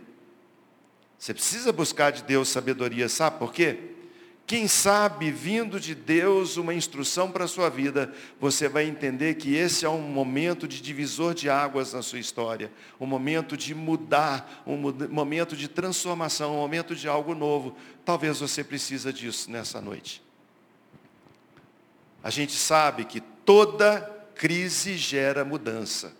Você 1.18 1.32
precisa 1.32 1.72
buscar 1.72 2.10
de 2.12 2.22
Deus 2.22 2.48
sabedoria, 2.48 3.08
sabe 3.08 3.38
por 3.38 3.52
quê? 3.52 3.78
Quem 4.46 4.68
sabe, 4.68 5.32
vindo 5.32 5.80
de 5.80 5.92
Deus 5.92 6.56
uma 6.56 6.72
instrução 6.72 7.32
para 7.32 7.46
a 7.46 7.48
sua 7.48 7.68
vida, 7.68 8.14
você 8.38 8.68
vai 8.68 8.84
entender 8.84 9.34
que 9.34 9.56
esse 9.56 9.84
é 9.84 9.88
um 9.88 10.00
momento 10.00 10.68
de 10.68 10.80
divisor 10.80 11.34
de 11.34 11.50
águas 11.50 11.92
na 11.92 12.00
sua 12.00 12.20
história, 12.20 12.70
um 13.00 13.06
momento 13.06 13.56
de 13.56 13.74
mudar, 13.74 14.62
um 14.64 14.76
momento 15.08 15.56
de 15.56 15.66
transformação, 15.66 16.54
um 16.54 16.60
momento 16.60 16.94
de 16.94 17.08
algo 17.08 17.34
novo. 17.34 17.76
Talvez 18.04 18.38
você 18.38 18.62
precisa 18.62 19.12
disso 19.12 19.50
nessa 19.50 19.80
noite. 19.80 20.22
A 22.22 22.30
gente 22.30 22.52
sabe 22.52 23.04
que 23.04 23.20
toda 23.20 24.00
crise 24.36 24.96
gera 24.96 25.44
mudança. 25.44 26.14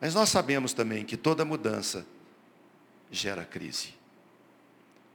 Mas 0.00 0.14
nós 0.14 0.28
sabemos 0.28 0.72
também 0.72 1.04
que 1.04 1.16
toda 1.16 1.44
mudança 1.44 2.06
gera 3.10 3.44
crise. 3.44 3.98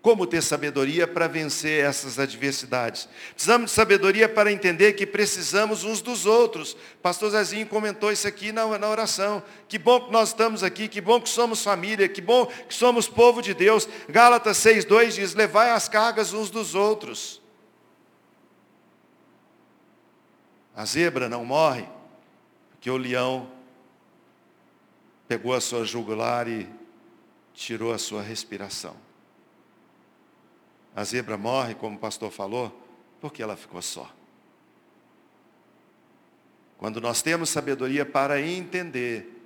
Como 0.04 0.28
ter 0.28 0.42
sabedoria 0.42 1.08
para 1.08 1.30
vencer 1.30 1.86
essas 1.86 2.20
adversidades? 2.20 3.08
Precisamos 3.34 3.72
de 3.72 3.76
sabedoria 3.76 4.28
para 4.28 4.52
entender 4.52 4.92
que 4.94 5.08
precisamos 5.08 5.86
uns 5.86 6.02
dos 6.02 6.26
outros. 6.26 6.76
Pastor 7.02 7.32
Zezinho 7.32 7.66
comentou 7.66 8.12
isso 8.12 8.28
aqui 8.28 8.52
na, 8.52 8.78
na 8.78 8.90
oração. 8.90 9.42
Que 9.66 9.80
bom 9.80 10.02
que 10.02 10.12
nós 10.12 10.30
estamos 10.30 10.62
aqui, 10.62 10.90
que 10.90 11.00
bom 11.00 11.22
que 11.22 11.30
somos 11.30 11.64
família, 11.64 12.10
que 12.10 12.20
bom 12.20 12.48
que 12.48 12.74
somos 12.76 13.08
povo 13.08 13.42
de 13.42 13.54
Deus. 13.54 13.88
Gálatas 14.10 14.58
6,2 14.58 15.12
diz, 15.12 15.34
levai 15.36 15.70
as 15.70 15.88
cargas 15.88 16.34
uns 16.34 16.50
dos 16.50 16.76
outros. 16.76 17.42
A 20.76 20.84
zebra 20.84 21.30
não 21.30 21.46
morre, 21.46 21.88
porque 22.72 22.90
o 22.90 22.98
leão 22.98 23.50
pegou 25.34 25.56
a 25.56 25.60
sua 25.60 25.84
jugular 25.84 26.48
e 26.48 26.70
tirou 27.56 27.92
a 27.92 27.98
sua 27.98 28.22
respiração. 28.22 28.96
A 30.96 31.04
zebra 31.04 31.40
morre, 31.40 31.74
como 31.74 31.96
o 31.96 32.00
pastor 32.00 32.30
falou, 32.30 32.88
porque 33.20 33.42
ela 33.42 33.58
ficou 33.58 33.82
só. 33.82 34.14
Quando 36.78 37.02
nós 37.02 37.24
temos 37.24 37.50
sabedoria 37.50 38.06
para 38.06 38.40
entender 38.40 39.44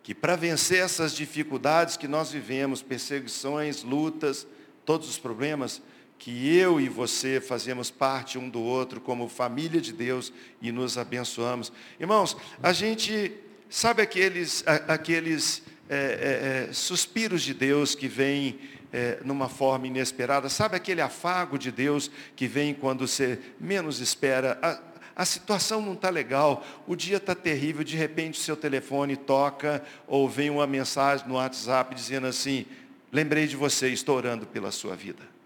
que 0.00 0.14
para 0.14 0.36
vencer 0.36 0.78
essas 0.78 1.12
dificuldades 1.12 1.96
que 1.96 2.06
nós 2.06 2.30
vivemos, 2.30 2.80
perseguições, 2.80 3.82
lutas, 3.82 4.46
todos 4.84 5.08
os 5.08 5.18
problemas, 5.18 5.82
que 6.20 6.56
eu 6.56 6.80
e 6.80 6.88
você 6.88 7.40
fazemos 7.40 7.90
parte 7.90 8.38
um 8.38 8.48
do 8.48 8.62
outro 8.62 9.00
como 9.00 9.28
família 9.28 9.80
de 9.80 9.92
Deus 9.92 10.32
e 10.62 10.70
nos 10.70 10.96
abençoamos. 10.96 11.72
Irmãos, 11.98 12.36
a 12.62 12.72
gente 12.72 13.47
Sabe 13.70 14.00
aqueles, 14.00 14.64
aqueles 14.66 15.62
é, 15.90 15.96
é, 15.96 16.68
é, 16.70 16.72
suspiros 16.72 17.42
de 17.42 17.52
Deus 17.52 17.94
que 17.94 18.08
vêm 18.08 18.58
é, 18.90 19.18
numa 19.22 19.48
forma 19.48 19.86
inesperada? 19.86 20.48
Sabe 20.48 20.76
aquele 20.76 21.02
afago 21.02 21.58
de 21.58 21.70
Deus 21.70 22.10
que 22.34 22.46
vem 22.46 22.72
quando 22.72 23.06
você 23.06 23.38
menos 23.60 24.00
espera? 24.00 24.58
A, 24.62 24.80
a 25.14 25.24
situação 25.24 25.82
não 25.82 25.92
está 25.92 26.08
legal, 26.08 26.64
o 26.86 26.96
dia 26.96 27.18
está 27.18 27.34
terrível, 27.34 27.84
de 27.84 27.96
repente 27.96 28.38
o 28.38 28.42
seu 28.42 28.56
telefone 28.56 29.16
toca 29.16 29.84
ou 30.06 30.28
vem 30.28 30.48
uma 30.48 30.66
mensagem 30.66 31.26
no 31.28 31.34
WhatsApp 31.34 31.94
dizendo 31.94 32.26
assim, 32.26 32.64
lembrei 33.12 33.46
de 33.46 33.56
você, 33.56 33.88
estou 33.88 34.16
orando 34.16 34.46
pela 34.46 34.70
sua 34.70 34.94
vida. 34.96 35.37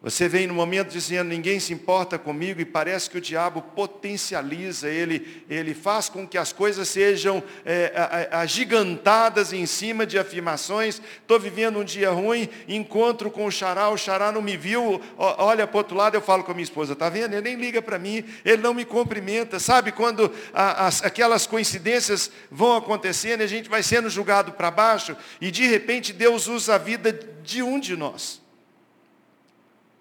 Você 0.00 0.28
vem 0.28 0.46
no 0.46 0.54
momento 0.54 0.92
dizendo, 0.92 1.26
ninguém 1.26 1.58
se 1.58 1.72
importa 1.72 2.16
comigo, 2.16 2.60
e 2.60 2.64
parece 2.64 3.10
que 3.10 3.18
o 3.18 3.20
diabo 3.20 3.60
potencializa, 3.60 4.88
ele, 4.88 5.42
ele 5.50 5.74
faz 5.74 6.08
com 6.08 6.24
que 6.24 6.38
as 6.38 6.52
coisas 6.52 6.88
sejam 6.88 7.42
é, 7.64 8.28
agigantadas 8.30 9.52
em 9.52 9.66
cima 9.66 10.06
de 10.06 10.16
afirmações. 10.16 11.02
Estou 11.20 11.40
vivendo 11.40 11.80
um 11.80 11.84
dia 11.84 12.12
ruim, 12.12 12.48
encontro 12.68 13.28
com 13.28 13.44
o 13.44 13.50
xará, 13.50 13.90
o 13.90 13.98
xará 13.98 14.30
não 14.30 14.40
me 14.40 14.56
viu, 14.56 15.00
olha 15.16 15.66
para 15.66 15.74
o 15.74 15.78
outro 15.78 15.96
lado, 15.96 16.14
eu 16.14 16.22
falo 16.22 16.44
com 16.44 16.52
a 16.52 16.54
minha 16.54 16.62
esposa, 16.62 16.92
está 16.92 17.08
vendo? 17.08 17.32
Ele 17.32 17.42
nem 17.42 17.56
liga 17.56 17.82
para 17.82 17.98
mim, 17.98 18.24
ele 18.44 18.62
não 18.62 18.72
me 18.72 18.84
cumprimenta. 18.84 19.58
Sabe 19.58 19.90
quando 19.90 20.32
as, 20.54 21.02
aquelas 21.02 21.44
coincidências 21.44 22.30
vão 22.48 22.76
acontecendo, 22.76 23.40
a 23.40 23.48
gente 23.48 23.68
vai 23.68 23.82
sendo 23.82 24.08
julgado 24.08 24.52
para 24.52 24.70
baixo, 24.70 25.16
e 25.40 25.50
de 25.50 25.66
repente 25.66 26.12
Deus 26.12 26.46
usa 26.46 26.76
a 26.76 26.78
vida 26.78 27.12
de 27.42 27.64
um 27.64 27.80
de 27.80 27.96
nós 27.96 28.46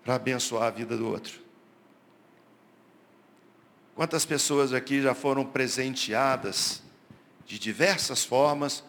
para 0.08 0.16
abençoar 0.16 0.68
a 0.68 0.70
vida 0.70 0.96
do 0.96 1.06
outro. 1.06 1.38
Quantas 3.94 4.24
pessoas 4.24 4.72
aqui 4.72 5.02
já 5.02 5.14
foram 5.14 5.44
presenteadas 5.44 6.82
de 7.46 7.60
diversas 7.60 8.24
formas 8.24 8.86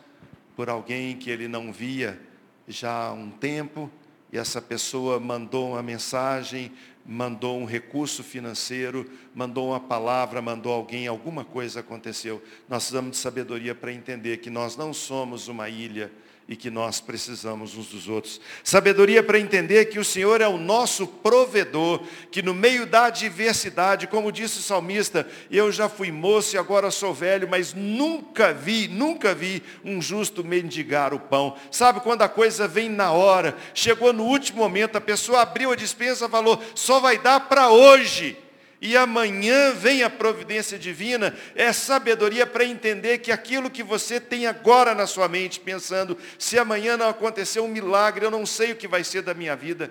por 0.55 0.71
alguém 0.71 1.17
que 1.17 1.29
ele 1.29 1.49
não 1.49 1.73
via 1.73 2.21
já 2.69 3.09
há 3.09 3.13
um 3.13 3.33
tempo, 3.33 3.91
e 4.33 4.39
essa 4.39 4.63
pessoa 4.63 5.19
mandou 5.19 5.71
uma 5.71 5.83
mensagem, 5.83 6.71
mandou 7.05 7.59
um 7.59 7.65
recurso 7.65 8.23
financeiro, 8.23 9.11
mandou 9.35 9.71
uma 9.71 9.81
palavra, 9.81 10.41
mandou 10.41 10.73
alguém, 10.73 11.09
alguma 11.09 11.45
coisa 11.45 11.81
aconteceu. 11.81 12.41
Nós 12.69 12.85
precisamos 12.85 13.11
de 13.11 13.17
sabedoria 13.17 13.75
para 13.75 13.93
entender 13.93 14.37
que 14.37 14.51
nós 14.51 14.77
não 14.77 14.95
somos 14.95 15.49
uma 15.49 15.69
ilha, 15.69 16.13
e 16.49 16.57
que 16.57 16.71
nós 16.71 16.99
precisamos 16.99 17.77
uns 17.77 17.89
dos 17.89 18.09
outros. 18.09 18.41
Sabedoria 18.65 19.23
para 19.23 19.39
entender 19.39 19.85
que 19.85 19.99
o 19.99 20.05
Senhor 20.05 20.41
é 20.41 20.49
o 20.49 20.57
nosso 20.57 21.07
provedor, 21.07 22.03
que 22.31 22.41
no 22.41 22.55
meio 22.55 22.87
da 22.87 23.05
adversidade, 23.05 24.07
como 24.07 24.33
disse 24.33 24.59
o 24.59 24.63
salmista, 24.63 25.29
eu 25.51 25.71
já 25.71 25.91
fui 25.91 26.11
moço 26.11 26.57
e 26.57 26.59
agora 26.59 26.91
sou 26.91 27.13
velho, 27.13 27.47
mas 27.47 27.75
nunca 27.75 28.55
vi, 28.55 28.89
nunca 28.89 29.35
vi 29.35 29.63
um 29.85 30.01
justo 30.01 30.43
mendigar 30.43 31.13
o 31.13 31.21
pão. 31.21 31.55
Sabe 31.71 32.01
quando 32.01 32.23
a 32.23 32.29
coisa 32.29 32.67
vem 32.67 32.89
na 32.89 33.13
hora, 33.13 33.55
chegou 33.75 34.15
no 34.15 34.25
último 34.25 34.61
momento, 34.61 34.97
a 34.97 35.03
pessoa 35.03 35.43
abriu 35.43 35.71
a 35.71 35.77
dispensa 35.77 36.25
e 36.25 36.31
falou, 36.31 36.59
só 36.75 36.99
vai 36.99 37.19
dar 37.19 37.41
para 37.41 37.69
hoje 37.69 38.48
e 38.81 38.97
amanhã 38.97 39.73
vem 39.73 40.05
a 40.05 40.11
providência 40.11 40.79
divina, 40.79 41.37
é 41.57 41.73
sabedoria 41.73 42.47
para 42.47 42.65
entender 42.65 43.19
que 43.19 43.33
aquilo 43.33 43.71
que 43.71 43.83
você 43.83 44.21
tem 44.21 44.47
agora 44.47 44.95
na 44.95 45.07
sua 45.07 45.27
mente, 45.27 45.59
pensando, 45.59 46.17
se 46.39 46.57
amanhã 46.57 46.97
não 46.97 47.09
acontecer 47.09 47.59
um 47.59 47.67
milagre, 47.67 48.25
eu 48.25 48.31
não 48.31 48.47
sei 48.47 48.71
o 48.71 48.77
que 48.77 48.87
vai 48.87 49.03
ser 49.03 49.23
da 49.23 49.35
minha 49.35 49.57
vida. 49.57 49.91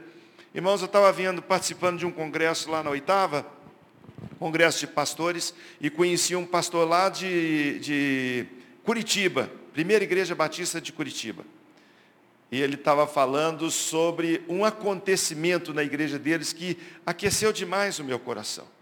Irmãos, 0.56 0.80
eu 0.80 0.86
estava 0.86 1.12
vendo, 1.12 1.42
participando 1.42 2.00
de 2.00 2.06
um 2.06 2.12
congresso 2.12 2.72
lá 2.72 2.82
na 2.82 2.90
oitava, 2.90 3.46
congresso 4.40 4.80
de 4.80 4.88
pastores, 4.88 5.54
e 5.82 5.90
conheci 5.90 6.34
um 6.34 6.46
pastor 6.46 6.88
lá 6.88 7.10
de, 7.10 7.80
de 7.80 8.46
Curitiba, 8.86 9.52
primeira 9.74 10.06
igreja 10.06 10.34
batista 10.34 10.80
de 10.80 10.94
Curitiba. 10.94 11.44
E 12.50 12.62
ele 12.62 12.76
estava 12.76 13.06
falando 13.06 13.70
sobre 13.70 14.42
um 14.48 14.64
acontecimento 14.64 15.74
na 15.74 15.84
igreja 15.84 16.18
deles 16.18 16.54
que 16.54 16.78
aqueceu 17.06 17.52
demais 17.52 18.00
o 18.00 18.06
meu 18.06 18.18
coração 18.18 18.77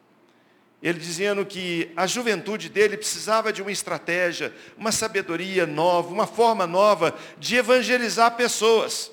ele 0.85 0.99
dizendo 0.99 1.43
que 1.43 1.91
a 1.95 2.05
juventude 2.05 2.69
dele 2.69 2.95
precisava 2.95 3.51
de 3.51 3.59
uma 3.59 3.71
estratégia, 3.71 4.53
uma 4.77 4.91
sabedoria 4.91 5.65
nova, 5.65 6.13
uma 6.13 6.27
forma 6.27 6.67
nova 6.67 7.15
de 7.39 7.55
evangelizar 7.55 8.35
pessoas. 8.35 9.09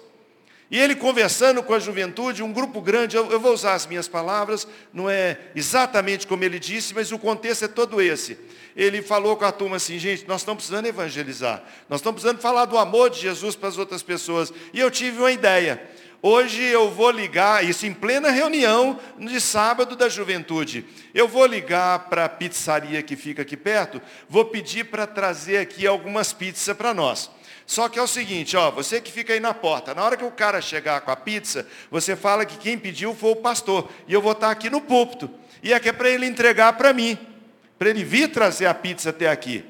E 0.70 0.78
ele 0.78 0.94
conversando 0.94 1.62
com 1.62 1.72
a 1.72 1.78
juventude, 1.78 2.42
um 2.42 2.52
grupo 2.52 2.78
grande, 2.82 3.16
eu, 3.16 3.32
eu, 3.32 3.40
vou 3.40 3.54
usar 3.54 3.72
as 3.72 3.86
minhas 3.86 4.06
palavras, 4.06 4.68
não 4.92 5.08
é 5.08 5.38
exatamente 5.56 6.26
como 6.26 6.44
ele 6.44 6.58
disse, 6.58 6.92
mas 6.92 7.10
o 7.10 7.18
contexto 7.18 7.64
é 7.64 7.68
todo 7.68 8.02
esse. 8.02 8.36
Ele 8.76 9.00
falou 9.00 9.34
com 9.34 9.46
a 9.46 9.52
turma 9.52 9.76
assim, 9.76 9.98
gente, 9.98 10.28
nós 10.28 10.42
estamos 10.42 10.64
precisando 10.64 10.84
evangelizar, 10.84 11.64
nós 11.88 12.00
estamos 12.00 12.20
precisando 12.20 12.42
falar 12.42 12.66
do 12.66 12.76
amor 12.76 13.08
de 13.08 13.18
Jesus 13.18 13.56
para 13.56 13.70
as 13.70 13.78
outras 13.78 14.02
pessoas. 14.02 14.52
E 14.74 14.80
eu 14.80 14.90
tive 14.90 15.20
uma 15.20 15.32
ideia. 15.32 15.82
Hoje 16.24 16.62
eu 16.62 16.88
vou 16.88 17.10
ligar, 17.10 17.64
isso 17.64 17.84
em 17.84 17.92
plena 17.92 18.30
reunião 18.30 18.98
de 19.18 19.40
sábado 19.40 19.96
da 19.96 20.08
juventude. 20.08 20.86
Eu 21.12 21.26
vou 21.26 21.44
ligar 21.44 22.08
para 22.08 22.26
a 22.26 22.28
pizzaria 22.28 23.02
que 23.02 23.16
fica 23.16 23.42
aqui 23.42 23.56
perto, 23.56 24.00
vou 24.28 24.44
pedir 24.44 24.84
para 24.84 25.04
trazer 25.04 25.58
aqui 25.58 25.84
algumas 25.84 26.32
pizzas 26.32 26.76
para 26.76 26.94
nós. 26.94 27.28
Só 27.66 27.88
que 27.88 27.98
é 27.98 28.02
o 28.02 28.06
seguinte, 28.06 28.56
ó, 28.56 28.70
você 28.70 29.00
que 29.00 29.10
fica 29.10 29.32
aí 29.32 29.40
na 29.40 29.52
porta, 29.52 29.94
na 29.94 30.04
hora 30.04 30.16
que 30.16 30.24
o 30.24 30.30
cara 30.30 30.60
chegar 30.60 31.00
com 31.00 31.10
a 31.10 31.16
pizza, 31.16 31.66
você 31.90 32.14
fala 32.14 32.46
que 32.46 32.56
quem 32.56 32.78
pediu 32.78 33.14
foi 33.14 33.32
o 33.32 33.36
pastor, 33.36 33.90
e 34.06 34.14
eu 34.14 34.22
vou 34.22 34.32
estar 34.32 34.50
aqui 34.50 34.70
no 34.70 34.80
púlpito. 34.80 35.28
E 35.60 35.72
é 35.72 35.80
que 35.80 35.88
é 35.88 35.92
para 35.92 36.08
ele 36.08 36.26
entregar 36.26 36.72
para 36.74 36.92
mim 36.92 37.18
para 37.82 37.90
ele 37.90 38.04
vir 38.04 38.28
trazer 38.28 38.66
a 38.66 38.74
pizza 38.74 39.10
até 39.10 39.28
aqui. 39.28 39.64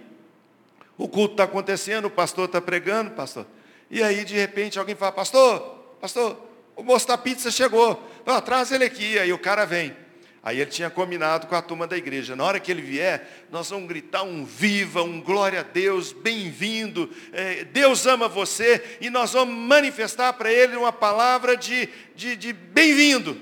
O 0.98 1.08
culto 1.08 1.32
está 1.32 1.44
acontecendo, 1.44 2.04
o 2.04 2.10
pastor 2.10 2.44
está 2.44 2.60
pregando, 2.60 3.12
pastor. 3.12 3.46
E 3.90 4.02
aí, 4.02 4.22
de 4.22 4.34
repente, 4.34 4.78
alguém 4.78 4.94
fala, 4.94 5.12
pastor, 5.12 5.81
pastor, 6.02 6.36
o 6.74 6.82
moço 6.82 7.06
da 7.06 7.16
pizza 7.16 7.48
chegou. 7.48 8.10
Ah, 8.26 8.40
traz 8.40 8.72
ele 8.72 8.82
aqui. 8.82 9.20
Aí 9.20 9.32
o 9.32 9.38
cara 9.38 9.64
vem. 9.64 9.96
Aí 10.42 10.60
ele 10.60 10.68
tinha 10.68 10.90
combinado 10.90 11.46
com 11.46 11.54
a 11.54 11.62
turma 11.62 11.86
da 11.86 11.96
igreja. 11.96 12.34
Na 12.34 12.42
hora 12.42 12.58
que 12.58 12.72
ele 12.72 12.82
vier, 12.82 13.46
nós 13.52 13.70
vamos 13.70 13.86
gritar 13.86 14.24
um 14.24 14.44
viva, 14.44 15.00
um 15.00 15.20
glória 15.20 15.60
a 15.60 15.62
Deus, 15.62 16.12
bem-vindo. 16.12 17.08
É, 17.32 17.62
Deus 17.62 18.04
ama 18.04 18.26
você. 18.26 18.98
E 19.00 19.08
nós 19.10 19.32
vamos 19.32 19.54
manifestar 19.54 20.32
para 20.32 20.52
ele 20.52 20.74
uma 20.74 20.92
palavra 20.92 21.56
de, 21.56 21.88
de, 22.16 22.34
de 22.34 22.52
bem-vindo. 22.52 23.40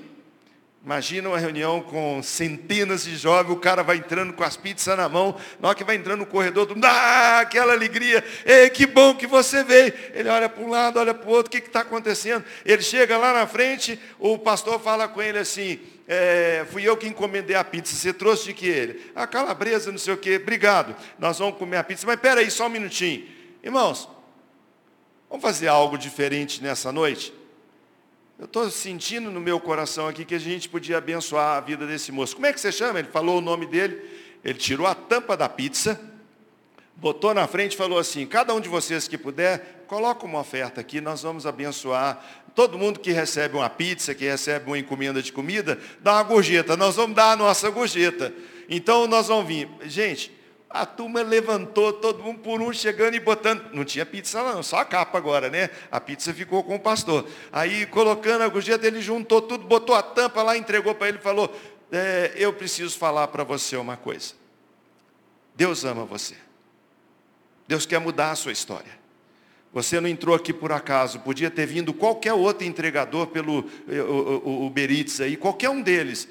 Imagina 0.83 1.29
uma 1.29 1.37
reunião 1.37 1.79
com 1.79 2.23
centenas 2.23 3.03
de 3.03 3.15
jovens, 3.15 3.53
o 3.53 3.59
cara 3.59 3.83
vai 3.83 3.97
entrando 3.97 4.33
com 4.33 4.43
as 4.43 4.57
pizzas 4.57 4.97
na 4.97 5.07
mão, 5.07 5.37
na 5.59 5.67
hora 5.67 5.77
que 5.77 5.83
vai 5.83 5.95
entrando 5.95 6.21
no 6.21 6.25
corredor, 6.25 6.65
todo 6.65 6.75
mundo, 6.75 6.85
ah, 6.85 7.41
aquela 7.41 7.73
alegria, 7.73 8.23
Ei, 8.43 8.67
que 8.67 8.87
bom 8.87 9.13
que 9.13 9.27
você 9.27 9.63
veio. 9.63 9.93
Ele 10.11 10.27
olha 10.27 10.49
para 10.49 10.63
um 10.63 10.67
lado, 10.67 10.97
olha 10.97 11.13
para 11.13 11.29
o 11.29 11.31
outro, 11.31 11.49
o 11.49 11.51
que 11.51 11.67
está 11.67 11.81
acontecendo? 11.81 12.43
Ele 12.65 12.81
chega 12.81 13.15
lá 13.15 13.31
na 13.31 13.45
frente, 13.45 13.99
o 14.17 14.39
pastor 14.39 14.81
fala 14.81 15.07
com 15.07 15.21
ele 15.21 15.37
assim, 15.37 15.79
é, 16.07 16.65
fui 16.71 16.81
eu 16.83 16.97
que 16.97 17.07
encomendei 17.07 17.55
a 17.55 17.63
pizza, 17.63 17.95
você 17.95 18.11
trouxe 18.11 18.45
de 18.45 18.55
que 18.55 18.67
ele? 18.67 19.11
A 19.15 19.27
calabresa, 19.27 19.91
não 19.91 19.99
sei 19.99 20.15
o 20.15 20.17
quê, 20.17 20.39
obrigado, 20.41 20.95
nós 21.19 21.37
vamos 21.37 21.59
comer 21.59 21.77
a 21.77 21.83
pizza, 21.83 22.07
mas 22.07 22.15
espera 22.15 22.41
aí, 22.41 22.49
só 22.49 22.65
um 22.65 22.69
minutinho. 22.69 23.27
Irmãos, 23.63 24.09
vamos 25.29 25.43
fazer 25.43 25.67
algo 25.67 25.95
diferente 25.95 26.63
nessa 26.63 26.91
noite? 26.91 27.40
Eu 28.41 28.45
estou 28.45 28.67
sentindo 28.71 29.29
no 29.29 29.39
meu 29.39 29.59
coração 29.59 30.07
aqui 30.07 30.25
que 30.25 30.33
a 30.33 30.39
gente 30.39 30.67
podia 30.67 30.97
abençoar 30.97 31.57
a 31.57 31.61
vida 31.61 31.85
desse 31.85 32.11
moço. 32.11 32.33
Como 32.33 32.47
é 32.47 32.51
que 32.51 32.59
você 32.59 32.71
chama? 32.71 32.97
Ele 32.97 33.07
falou 33.07 33.37
o 33.37 33.41
nome 33.41 33.67
dele. 33.67 34.01
Ele 34.43 34.57
tirou 34.57 34.87
a 34.87 34.95
tampa 34.95 35.37
da 35.37 35.47
pizza, 35.47 36.01
botou 36.95 37.35
na 37.35 37.47
frente 37.47 37.73
e 37.73 37.77
falou 37.77 37.99
assim: 37.99 38.25
cada 38.25 38.51
um 38.55 38.59
de 38.59 38.67
vocês 38.67 39.07
que 39.07 39.15
puder, 39.15 39.85
coloca 39.85 40.25
uma 40.25 40.39
oferta 40.39 40.81
aqui, 40.81 40.99
nós 40.99 41.21
vamos 41.21 41.45
abençoar. 41.45 42.19
Todo 42.55 42.79
mundo 42.79 42.99
que 42.99 43.11
recebe 43.11 43.57
uma 43.57 43.69
pizza, 43.69 44.15
que 44.15 44.25
recebe 44.25 44.65
uma 44.65 44.79
encomenda 44.79 45.21
de 45.21 45.31
comida, 45.31 45.77
dá 45.99 46.13
uma 46.13 46.23
gorjeta. 46.23 46.75
Nós 46.75 46.95
vamos 46.95 47.15
dar 47.15 47.33
a 47.33 47.35
nossa 47.35 47.69
gorjeta. 47.69 48.33
Então 48.67 49.05
nós 49.05 49.27
vamos 49.27 49.45
vir. 49.45 49.69
Gente, 49.83 50.31
a 50.73 50.85
turma 50.85 51.21
levantou, 51.21 51.93
todo 51.93 52.23
mundo 52.23 52.39
por 52.39 52.61
um 52.61 52.71
chegando 52.71 53.15
e 53.15 53.19
botando. 53.19 53.73
Não 53.73 53.83
tinha 53.83 54.05
pizza 54.05 54.41
não, 54.43 54.63
só 54.63 54.77
a 54.77 54.85
capa 54.85 55.17
agora, 55.17 55.49
né? 55.49 55.69
A 55.91 55.99
pizza 55.99 56.33
ficou 56.33 56.63
com 56.63 56.75
o 56.75 56.79
pastor. 56.79 57.27
Aí 57.51 57.85
colocando 57.85 58.41
a 58.43 58.47
gorjeta, 58.47 58.87
ele 58.87 59.01
juntou 59.01 59.41
tudo, 59.41 59.65
botou 59.65 59.95
a 59.95 60.01
tampa 60.01 60.41
lá, 60.41 60.57
entregou 60.57 60.95
para 60.95 61.09
ele 61.09 61.17
e 61.17 61.21
falou: 61.21 61.53
é, 61.91 62.33
Eu 62.35 62.53
preciso 62.53 62.97
falar 62.97 63.27
para 63.27 63.43
você 63.43 63.75
uma 63.75 63.97
coisa. 63.97 64.33
Deus 65.55 65.83
ama 65.83 66.05
você. 66.05 66.35
Deus 67.67 67.85
quer 67.85 67.99
mudar 67.99 68.31
a 68.31 68.35
sua 68.35 68.51
história. 68.51 69.01
Você 69.73 70.01
não 70.01 70.09
entrou 70.09 70.35
aqui 70.35 70.51
por 70.51 70.73
acaso, 70.73 71.21
podia 71.21 71.49
ter 71.49 71.65
vindo 71.65 71.93
qualquer 71.93 72.33
outro 72.33 72.67
entregador 72.67 73.27
pelo 73.27 73.65
Uber 74.65 74.91
Eats 74.91 75.21
aí, 75.21 75.37
qualquer 75.37 75.69
um 75.69 75.81
deles. 75.81 76.27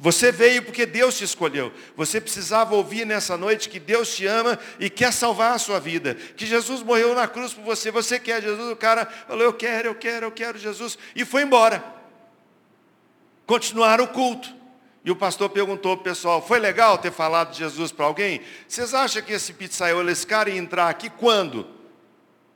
Você 0.00 0.30
veio 0.30 0.62
porque 0.62 0.84
Deus 0.84 1.16
te 1.16 1.24
escolheu. 1.24 1.72
Você 1.96 2.20
precisava 2.20 2.74
ouvir 2.74 3.06
nessa 3.06 3.36
noite 3.36 3.68
que 3.68 3.80
Deus 3.80 4.14
te 4.14 4.26
ama 4.26 4.58
e 4.78 4.90
quer 4.90 5.12
salvar 5.12 5.52
a 5.52 5.58
sua 5.58 5.80
vida. 5.80 6.14
Que 6.14 6.44
Jesus 6.44 6.82
morreu 6.82 7.14
na 7.14 7.26
cruz 7.26 7.54
por 7.54 7.64
você. 7.64 7.90
Você 7.90 8.18
quer 8.18 8.42
Jesus? 8.42 8.72
O 8.72 8.76
cara 8.76 9.06
falou, 9.06 9.42
eu 9.42 9.52
quero, 9.52 9.88
eu 9.88 9.94
quero, 9.94 10.26
eu 10.26 10.32
quero 10.32 10.58
Jesus. 10.58 10.98
E 11.16 11.24
foi 11.24 11.42
embora. 11.42 11.82
Continuaram 13.46 14.04
o 14.04 14.08
culto. 14.08 14.54
E 15.04 15.10
o 15.10 15.16
pastor 15.16 15.50
perguntou 15.50 15.96
para 15.96 16.00
o 16.00 16.04
pessoal, 16.04 16.40
foi 16.40 16.58
legal 16.58 16.96
ter 16.96 17.12
falado 17.12 17.52
de 17.52 17.58
Jesus 17.58 17.92
para 17.92 18.06
alguém? 18.06 18.40
Vocês 18.66 18.94
acham 18.94 19.20
que 19.20 19.34
esse 19.34 19.52
pizzaiolo, 19.52 20.10
esse 20.10 20.26
cara 20.26 20.48
ia 20.48 20.56
entrar 20.56 20.88
aqui 20.88 21.10
quando? 21.10 21.68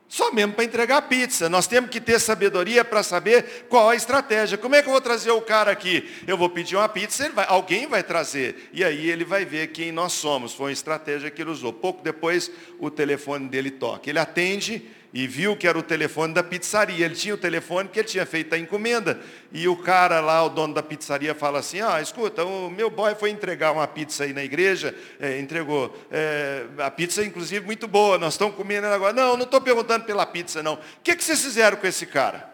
Só 0.08 0.32
mesmo 0.32 0.54
para 0.54 0.64
entregar 0.64 1.02
pizza. 1.02 1.50
Nós 1.50 1.66
temos 1.66 1.90
que 1.90 2.00
ter 2.00 2.18
sabedoria 2.18 2.82
para 2.82 3.02
saber 3.02 3.66
qual 3.68 3.90
a 3.90 3.94
estratégia. 3.94 4.56
Como 4.56 4.74
é 4.74 4.80
que 4.80 4.88
eu 4.88 4.92
vou 4.92 5.02
trazer 5.02 5.30
o 5.30 5.42
cara 5.42 5.70
aqui? 5.70 6.08
Eu 6.26 6.38
vou 6.38 6.48
pedir 6.48 6.76
uma 6.76 6.88
pizza, 6.88 7.28
vai, 7.28 7.44
alguém 7.46 7.86
vai 7.86 8.02
trazer. 8.02 8.70
E 8.72 8.82
aí 8.82 9.10
ele 9.10 9.24
vai 9.24 9.44
ver 9.44 9.66
quem 9.68 9.92
nós 9.92 10.14
somos. 10.14 10.54
Foi 10.54 10.66
uma 10.66 10.72
estratégia 10.72 11.30
que 11.30 11.42
ele 11.42 11.50
usou. 11.50 11.74
Pouco 11.74 12.02
depois 12.02 12.50
o 12.78 12.90
telefone 12.90 13.48
dele 13.48 13.70
toca. 13.70 14.08
Ele 14.08 14.18
atende 14.18 14.82
e 15.12 15.26
viu 15.26 15.56
que 15.56 15.66
era 15.66 15.78
o 15.78 15.82
telefone 15.82 16.34
da 16.34 16.42
pizzaria. 16.42 17.04
Ele 17.04 17.14
tinha 17.14 17.34
o 17.34 17.38
telefone 17.38 17.88
que 17.88 17.98
ele 17.98 18.08
tinha 18.08 18.26
feito 18.26 18.54
a 18.54 18.58
encomenda. 18.58 19.20
E 19.50 19.66
o 19.66 19.76
cara 19.76 20.20
lá, 20.20 20.42
o 20.44 20.48
dono 20.48 20.74
da 20.74 20.82
pizzaria, 20.82 21.34
fala 21.34 21.60
assim: 21.60 21.80
Ah, 21.80 22.00
escuta, 22.00 22.44
o 22.44 22.70
meu 22.70 22.90
boy 22.90 23.14
foi 23.14 23.30
entregar 23.30 23.72
uma 23.72 23.86
pizza 23.86 24.24
aí 24.24 24.32
na 24.32 24.44
igreja, 24.44 24.94
é, 25.18 25.38
entregou. 25.38 25.96
É, 26.10 26.66
a 26.78 26.90
pizza, 26.90 27.24
inclusive, 27.24 27.64
muito 27.64 27.88
boa, 27.88 28.18
nós 28.18 28.34
estamos 28.34 28.54
comendo 28.54 28.86
agora. 28.86 29.12
Não, 29.12 29.36
não 29.36 29.44
estou 29.44 29.60
perguntando 29.60 30.04
pela 30.04 30.26
pizza, 30.26 30.62
não. 30.62 30.74
O 30.74 30.80
que, 31.02 31.16
que 31.16 31.24
vocês 31.24 31.42
fizeram 31.42 31.76
com 31.76 31.86
esse 31.86 32.06
cara? 32.06 32.48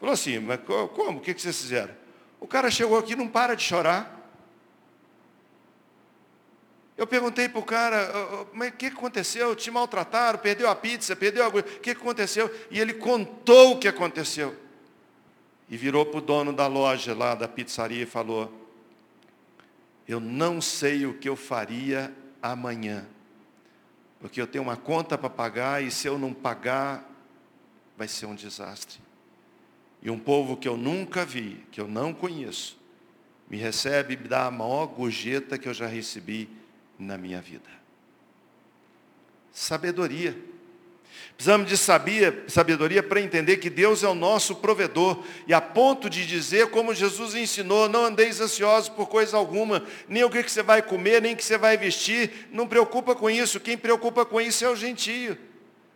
Falou 0.00 0.12
assim, 0.12 0.38
mas 0.38 0.60
como? 0.66 1.18
O 1.18 1.20
que, 1.20 1.32
que 1.32 1.40
vocês 1.40 1.60
fizeram? 1.60 1.94
O 2.40 2.46
cara 2.46 2.70
chegou 2.70 2.98
aqui 2.98 3.16
não 3.16 3.26
para 3.26 3.54
de 3.54 3.62
chorar. 3.62 4.23
Eu 6.96 7.06
perguntei 7.06 7.48
para 7.48 7.58
o 7.58 7.64
cara, 7.64 8.46
mas 8.52 8.70
o 8.70 8.72
que 8.72 8.86
aconteceu? 8.86 9.56
Te 9.56 9.70
maltrataram, 9.70 10.38
perdeu 10.38 10.68
a 10.68 10.76
pizza, 10.76 11.16
perdeu 11.16 11.44
a... 11.44 11.48
O 11.48 11.62
que 11.62 11.90
aconteceu? 11.90 12.48
E 12.70 12.78
ele 12.78 12.94
contou 12.94 13.72
o 13.72 13.78
que 13.78 13.88
aconteceu. 13.88 14.54
E 15.68 15.76
virou 15.76 16.06
para 16.06 16.18
o 16.18 16.20
dono 16.20 16.52
da 16.52 16.68
loja 16.68 17.14
lá 17.14 17.34
da 17.34 17.48
pizzaria 17.48 18.04
e 18.04 18.06
falou, 18.06 18.52
eu 20.06 20.20
não 20.20 20.60
sei 20.60 21.04
o 21.04 21.14
que 21.14 21.28
eu 21.28 21.34
faria 21.34 22.14
amanhã. 22.40 23.04
Porque 24.20 24.40
eu 24.40 24.46
tenho 24.46 24.62
uma 24.62 24.76
conta 24.76 25.18
para 25.18 25.28
pagar 25.28 25.82
e 25.82 25.90
se 25.90 26.06
eu 26.06 26.16
não 26.16 26.32
pagar, 26.32 27.10
vai 27.96 28.06
ser 28.06 28.26
um 28.26 28.36
desastre. 28.36 29.00
E 30.00 30.10
um 30.10 30.18
povo 30.18 30.56
que 30.56 30.68
eu 30.68 30.76
nunca 30.76 31.24
vi, 31.24 31.66
que 31.72 31.80
eu 31.80 31.88
não 31.88 32.14
conheço, 32.14 32.78
me 33.48 33.56
recebe 33.56 34.14
e 34.14 34.16
me 34.16 34.28
dá 34.28 34.46
a 34.46 34.50
maior 34.50 34.86
gorjeta 34.86 35.58
que 35.58 35.68
eu 35.68 35.74
já 35.74 35.86
recebi 35.86 36.48
na 36.98 37.18
minha 37.18 37.40
vida. 37.40 37.68
Sabedoria. 39.52 40.36
Precisamos 41.36 41.68
de 41.68 41.76
sabia, 41.76 42.44
sabedoria 42.46 43.02
para 43.02 43.20
entender 43.20 43.56
que 43.56 43.68
Deus 43.68 44.04
é 44.04 44.08
o 44.08 44.14
nosso 44.14 44.56
provedor. 44.56 45.24
E 45.46 45.54
a 45.54 45.60
ponto 45.60 46.08
de 46.08 46.26
dizer, 46.26 46.70
como 46.70 46.94
Jesus 46.94 47.34
ensinou, 47.34 47.88
não 47.88 48.04
andeis 48.04 48.40
ansiosos 48.40 48.88
por 48.88 49.08
coisa 49.08 49.36
alguma, 49.36 49.84
nem 50.08 50.22
o 50.22 50.30
que 50.30 50.42
você 50.42 50.62
vai 50.62 50.80
comer, 50.82 51.20
nem 51.20 51.34
o 51.34 51.36
que 51.36 51.44
você 51.44 51.58
vai 51.58 51.76
vestir. 51.76 52.48
Não 52.52 52.68
preocupa 52.68 53.14
com 53.14 53.28
isso. 53.28 53.58
Quem 53.58 53.76
preocupa 53.76 54.24
com 54.24 54.40
isso 54.40 54.64
é 54.64 54.68
o 54.68 54.76
gentio 54.76 55.36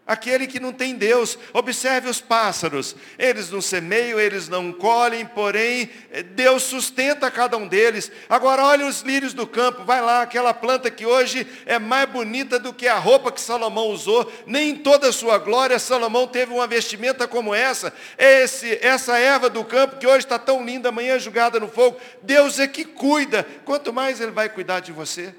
aquele 0.09 0.47
que 0.47 0.59
não 0.59 0.73
tem 0.73 0.94
Deus. 0.94 1.38
Observe 1.53 2.09
os 2.09 2.18
pássaros, 2.18 2.97
eles 3.18 3.51
não 3.51 3.61
semeiam, 3.61 4.18
eles 4.18 4.49
não 4.49 4.73
colhem, 4.73 5.27
porém 5.27 5.90
Deus 6.35 6.62
sustenta 6.62 7.31
cada 7.31 7.59
um 7.59 7.68
deles. 7.68 8.11
Agora 8.27 8.64
olha 8.64 8.87
os 8.87 9.03
lírios 9.03 9.35
do 9.35 9.47
campo, 9.47 9.85
vai 9.85 10.01
lá, 10.01 10.23
aquela 10.23 10.55
planta 10.55 10.90
que 10.90 11.05
hoje 11.05 11.47
é 11.66 11.79
mais 11.79 12.09
bonita 12.09 12.59
do 12.59 12.73
que 12.73 12.88
a 12.88 12.99
roupa 12.99 13.31
que 13.31 13.40
Salomão 13.40 13.88
usou, 13.88 14.33
nem 14.47 14.71
em 14.71 14.77
toda 14.77 15.09
a 15.09 15.12
sua 15.12 15.37
glória 15.37 15.79
Salomão 15.79 16.27
teve 16.27 16.53
uma 16.53 16.66
vestimenta 16.66 17.29
como 17.29 17.55
essa. 17.55 17.92
Esse, 18.16 18.79
essa 18.81 19.18
erva 19.18 19.51
do 19.51 19.62
campo 19.62 19.99
que 19.99 20.07
hoje 20.07 20.25
está 20.25 20.38
tão 20.38 20.64
linda, 20.64 20.88
amanhã 20.88 21.18
julgada 21.18 21.61
no 21.61 21.68
fogo, 21.68 22.01
Deus 22.23 22.59
é 22.59 22.66
que 22.66 22.85
cuida, 22.87 23.47
quanto 23.66 23.92
mais 23.92 24.21
Ele 24.21 24.33
vai 24.33 24.49
cuidar 24.49 24.81
de 24.81 24.90
você. 24.90 25.35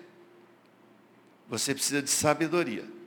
Você 1.47 1.73
precisa 1.73 2.03
de 2.03 2.11
sabedoria 2.11 2.98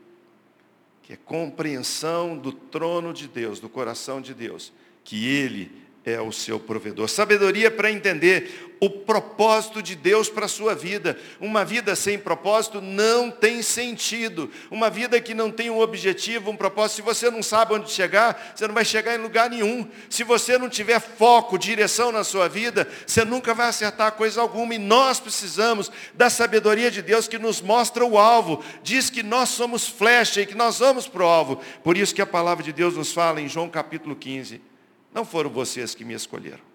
que 1.03 1.13
é 1.13 1.17
compreensão 1.17 2.39
do 2.39 2.53
trono 2.53 3.13
de 3.13 3.27
Deus, 3.27 3.59
do 3.59 3.69
coração 3.69 4.21
de 4.21 4.33
Deus, 4.33 4.73
que 5.05 5.27
Ele 5.27 5.82
é 6.05 6.21
o 6.21 6.33
seu 6.33 6.59
provedor. 6.59 7.09
Sabedoria 7.09 7.71
para 7.71 7.91
entender 7.91 8.73
o 8.81 8.91
propósito 8.91 9.81
de 9.81 9.95
Deus 9.95 10.29
para 10.29 10.47
a 10.47 10.49
sua 10.49 10.75
vida. 10.75 11.17
Uma 11.41 11.65
vida 11.65 11.95
sem 11.95 12.19
propósito 12.19 12.81
não 12.81 13.31
tem 13.31 13.63
sentido. 13.63 14.51
Uma 14.69 14.91
vida 14.91 15.21
que 15.21 15.35
não 15.35 15.53
tem 15.53 15.71
um 15.71 15.79
objetivo, 15.79 16.51
um 16.51 16.57
propósito. 16.57 16.97
Se 16.97 17.03
você 17.03 17.31
não 17.31 17.45
sabe 17.45 17.75
onde 17.75 17.93
chegar, 17.93 18.53
você 18.53 18.67
não 18.67 18.75
vai 18.75 18.85
chegar 18.85 19.15
em 19.15 19.23
lugar 19.23 19.49
nenhum. 19.49 19.89
Se 20.11 20.25
você 20.25 20.59
não 20.59 20.69
tiver 20.69 20.99
foco, 20.99 21.57
direção 21.57 22.11
na 22.11 22.25
sua 22.25 22.49
vida, 22.49 22.89
você 23.07 23.25
nunca 23.25 23.55
vai 23.55 23.69
acertar 23.69 24.11
coisa 24.13 24.41
alguma. 24.41 24.75
E 24.75 24.79
nós 24.79 25.21
precisamos 25.21 25.93
da 26.15 26.29
sabedoria 26.29 26.91
de 26.91 27.03
Deus 27.03 27.29
que 27.29 27.39
nos 27.39 27.61
mostra 27.61 28.05
o 28.05 28.19
alvo. 28.19 28.65
Diz 28.83 29.09
que 29.09 29.23
nós 29.23 29.51
somos 29.51 29.87
flecha 29.87 30.41
e 30.41 30.47
que 30.47 30.57
nós 30.57 30.81
vamos 30.81 31.07
para 31.07 31.23
o 31.23 31.27
alvo. 31.27 31.61
Por 31.85 31.97
isso 31.97 32.13
que 32.13 32.23
a 32.23 32.27
palavra 32.27 32.65
de 32.65 32.73
Deus 32.73 32.97
nos 32.97 33.13
fala 33.13 33.41
em 33.41 33.49
João 33.49 33.69
capítulo 33.69 34.17
15. 34.17 34.72
Não 35.13 35.25
foram 35.25 35.51
vocês 35.51 35.95
que 35.95 36.05
me 36.05 36.15
escolheram 36.15 36.73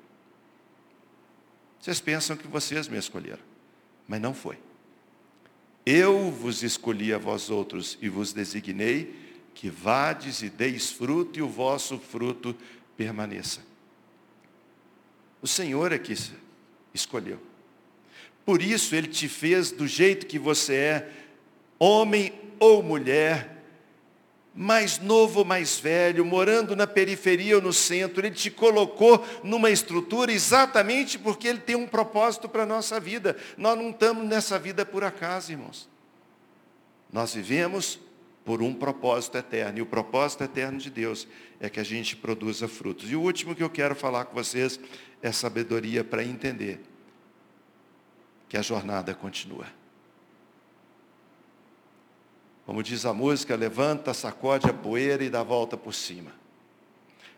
vocês 1.87 2.01
pensam 2.01 2.35
que 2.35 2.47
vocês 2.47 2.89
me 2.89 2.97
escolheram, 2.97 3.43
mas 4.05 4.19
não 4.19 4.33
foi. 4.33 4.57
Eu 5.85 6.29
vos 6.29 6.61
escolhi 6.61 7.13
a 7.13 7.17
vós 7.17 7.49
outros 7.49 7.97
e 8.01 8.09
vos 8.09 8.33
designei 8.33 9.15
que 9.53 9.69
vades 9.69 10.41
e 10.41 10.49
deis 10.49 10.91
fruto 10.91 11.39
e 11.39 11.41
o 11.41 11.47
vosso 11.47 11.97
fruto 11.97 12.53
permaneça. 12.97 13.61
O 15.41 15.47
Senhor 15.47 15.93
é 15.93 15.97
que 15.97 16.13
escolheu. 16.93 17.39
Por 18.45 18.61
isso 18.61 18.93
Ele 18.93 19.07
te 19.07 19.29
fez 19.29 19.71
do 19.71 19.87
jeito 19.87 20.25
que 20.25 20.37
você 20.37 20.73
é, 20.73 21.11
homem 21.79 22.33
ou 22.59 22.83
mulher, 22.83 23.56
mais 24.57 24.97
novo 24.97 25.39
ou 25.39 25.45
mais 25.45 25.79
velho, 25.79 26.25
morando 26.25 26.75
na 26.75 26.87
periferia 26.87 27.57
ou 27.57 27.61
no 27.61 27.71
centro, 27.71 28.25
Ele 28.25 28.33
te 28.33 28.49
colocou 28.49 29.23
numa 29.43 29.69
estrutura 29.69 30.31
exatamente 30.31 31.19
porque 31.19 31.47
Ele 31.47 31.59
tem 31.59 31.75
um 31.75 31.85
propósito 31.85 32.49
para 32.49 32.63
a 32.63 32.65
nossa 32.65 32.99
vida. 32.99 33.37
Nós 33.55 33.77
não 33.77 33.91
estamos 33.91 34.25
nessa 34.25 34.57
vida 34.57 34.83
por 34.83 35.03
acaso, 35.03 35.51
irmãos. 35.51 35.87
Nós 37.13 37.35
vivemos 37.35 37.99
por 38.43 38.63
um 38.63 38.73
propósito 38.73 39.37
eterno. 39.37 39.77
E 39.77 39.81
o 39.83 39.85
propósito 39.85 40.43
eterno 40.43 40.79
de 40.79 40.89
Deus 40.89 41.27
é 41.59 41.69
que 41.69 41.79
a 41.79 41.83
gente 41.83 42.15
produza 42.15 42.67
frutos. 42.67 43.11
E 43.11 43.15
o 43.15 43.21
último 43.21 43.53
que 43.53 43.61
eu 43.61 43.69
quero 43.69 43.93
falar 43.93 44.25
com 44.25 44.33
vocês 44.33 44.79
é 45.21 45.31
sabedoria 45.31 46.03
para 46.03 46.23
entender 46.23 46.81
que 48.49 48.57
a 48.57 48.61
jornada 48.63 49.13
continua. 49.13 49.76
Como 52.67 52.83
diz 52.83 53.05
a 53.05 53.13
música, 53.13 53.55
levanta, 53.55 54.13
sacode 54.13 54.69
a 54.69 54.73
poeira 54.73 55.23
e 55.23 55.29
dá 55.29 55.41
volta 55.41 55.77
por 55.77 55.93
cima. 55.93 56.33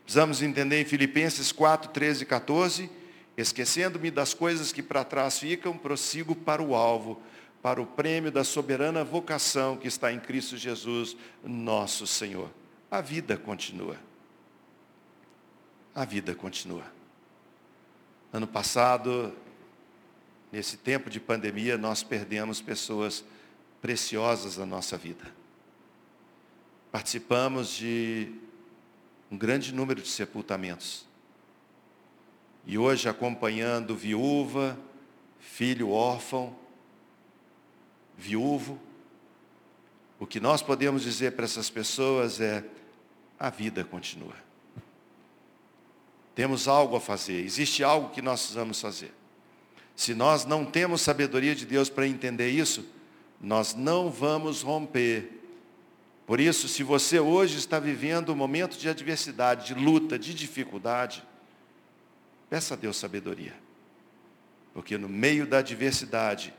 Precisamos 0.01 0.41
entender 0.41 0.81
em 0.81 0.85
Filipenses 0.85 1.51
4, 1.51 1.91
13 1.91 2.23
e 2.23 2.25
14, 2.25 2.89
esquecendo-me 3.37 4.09
das 4.09 4.33
coisas 4.33 4.73
que 4.73 4.81
para 4.81 5.03
trás 5.03 5.37
ficam, 5.37 5.77
prossigo 5.77 6.35
para 6.35 6.63
o 6.63 6.73
alvo, 6.73 7.21
para 7.61 7.79
o 7.79 7.85
prêmio 7.85 8.31
da 8.31 8.43
soberana 8.43 9.03
vocação 9.03 9.77
que 9.77 9.87
está 9.87 10.11
em 10.11 10.19
Cristo 10.19 10.57
Jesus, 10.57 11.15
nosso 11.43 12.07
Senhor. 12.07 12.49
A 12.89 12.99
vida 12.99 13.37
continua. 13.37 13.97
A 15.93 16.05
vida 16.05 16.33
continua. 16.33 16.91
Ano 18.33 18.47
passado, 18.47 19.31
nesse 20.51 20.75
tempo 20.75 21.07
de 21.07 21.19
pandemia, 21.19 21.77
nós 21.77 22.01
perdemos 22.01 22.59
pessoas 22.61 23.23
preciosas 23.81 24.55
da 24.55 24.65
nossa 24.65 24.97
vida. 24.97 25.33
Participamos 26.91 27.69
de 27.69 28.31
um 29.31 29.37
grande 29.37 29.73
número 29.73 30.01
de 30.01 30.07
sepultamentos. 30.07 31.07
E 32.65 32.77
hoje 32.77 33.07
acompanhando 33.07 33.95
viúva, 33.95 34.77
filho 35.39 35.89
órfão, 35.89 36.55
viúvo, 38.17 38.79
o 40.19 40.27
que 40.27 40.39
nós 40.39 40.61
podemos 40.61 41.03
dizer 41.03 41.31
para 41.33 41.45
essas 41.45 41.69
pessoas 41.69 42.41
é: 42.41 42.65
a 43.39 43.49
vida 43.49 43.83
continua. 43.83 44.35
Temos 46.35 46.67
algo 46.67 46.95
a 46.95 47.01
fazer, 47.01 47.43
existe 47.43 47.83
algo 47.83 48.09
que 48.09 48.21
nós 48.21 48.41
precisamos 48.41 48.81
fazer. 48.81 49.13
Se 49.95 50.13
nós 50.13 50.45
não 50.45 50.65
temos 50.65 51.01
sabedoria 51.01 51.53
de 51.53 51.65
Deus 51.65 51.89
para 51.89 52.07
entender 52.07 52.49
isso, 52.49 52.85
nós 53.41 53.73
não 53.73 54.10
vamos 54.10 54.62
romper. 54.62 55.39
Por 56.25 56.39
isso, 56.39 56.67
se 56.67 56.84
você 56.84 57.19
hoje 57.19 57.58
está 57.58 57.80
vivendo 57.80 58.32
um 58.32 58.36
momento 58.36 58.78
de 58.78 58.89
adversidade, 58.89 59.67
de 59.67 59.73
luta, 59.73 60.19
de 60.19 60.34
dificuldade, 60.34 61.23
peça 62.49 62.73
a 62.73 62.78
Deus 62.78 62.97
sabedoria. 62.97 63.56
Porque 64.73 64.97
no 64.97 65.10
meio 65.10 65.47
da 65.47 65.60
adversidade 65.60 66.54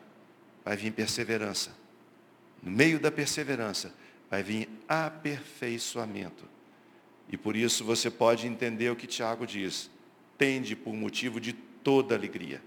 vai 0.64 0.77
vir 0.77 0.93
perseverança. 0.93 1.71
No 2.62 2.71
meio 2.71 2.99
da 2.99 3.11
perseverança 3.11 3.95
vai 4.29 4.43
vir 4.43 4.69
aperfeiçoamento. 4.88 6.45
E 7.29 7.37
por 7.37 7.55
isso 7.55 7.85
você 7.85 8.11
pode 8.11 8.47
entender 8.47 8.90
o 8.90 8.97
que 8.97 9.07
Tiago 9.07 9.47
diz. 9.47 9.88
Tende 10.37 10.75
por 10.75 10.95
motivo 10.95 11.40
de 11.40 11.53
toda 11.53 12.14
alegria. 12.14 12.61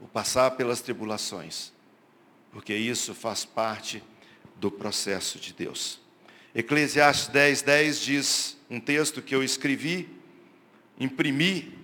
O 0.00 0.08
passar 0.08 0.50
pelas 0.52 0.80
tribulações 0.80 1.72
porque 2.54 2.72
isso 2.72 3.16
faz 3.16 3.44
parte 3.44 4.00
do 4.60 4.70
processo 4.70 5.40
de 5.40 5.52
Deus. 5.52 6.00
Eclesiastes 6.54 7.26
10, 7.26 7.62
10 7.62 8.00
diz 8.00 8.56
um 8.70 8.78
texto 8.78 9.20
que 9.20 9.34
eu 9.34 9.42
escrevi, 9.42 10.08
imprimi, 10.96 11.76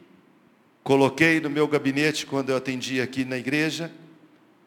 coloquei 0.84 1.40
no 1.40 1.50
meu 1.50 1.66
gabinete 1.66 2.24
quando 2.24 2.50
eu 2.50 2.56
atendi 2.56 3.00
aqui 3.00 3.24
na 3.24 3.36
igreja, 3.36 3.90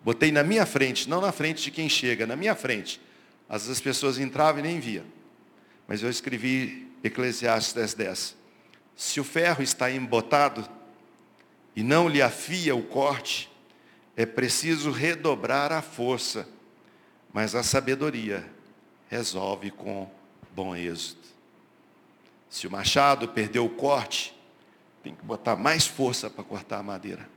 botei 0.03 0.29
na 0.29 0.43
minha 0.43 0.65
frente, 0.65 1.07
não 1.07 1.21
na 1.21 1.31
frente 1.31 1.63
de 1.63 1.71
quem 1.71 1.87
chega, 1.87 2.27
na 2.27 2.35
minha 2.35 2.53
frente. 2.53 2.99
Às 3.47 3.61
vezes 3.61 3.77
as 3.77 3.81
pessoas 3.81 4.19
entravam 4.19 4.59
e 4.59 4.63
nem 4.63 4.81
via. 4.81 5.05
Mas 5.87 6.03
eu 6.03 6.09
escrevi 6.09 6.85
Eclesiastes 7.01 7.71
10, 7.71 7.93
10. 7.93 8.37
Se 8.93 9.21
o 9.21 9.23
ferro 9.23 9.63
está 9.63 9.89
embotado 9.89 10.69
e 11.73 11.81
não 11.81 12.09
lhe 12.09 12.21
afia 12.21 12.75
o 12.75 12.83
corte, 12.83 13.52
é 14.15 14.26
preciso 14.26 14.91
redobrar 14.91 15.71
a 15.71 15.82
força, 15.82 16.47
mas 17.34 17.56
a 17.56 17.63
sabedoria 17.63 18.47
resolve 19.10 19.71
com 19.71 20.10
bom 20.56 20.76
êxito. 20.76 21.28
Se 22.49 22.67
o 22.67 22.71
machado 22.71 23.28
perdeu 23.28 23.65
o 23.65 23.69
corte, 23.69 24.38
tem 25.02 25.15
que 25.15 25.26
botar 25.26 25.56
mais 25.56 25.88
força 25.88 26.30
para 26.30 26.43
cortar 26.43 26.80
a 26.80 26.84
madeira. 26.84 27.28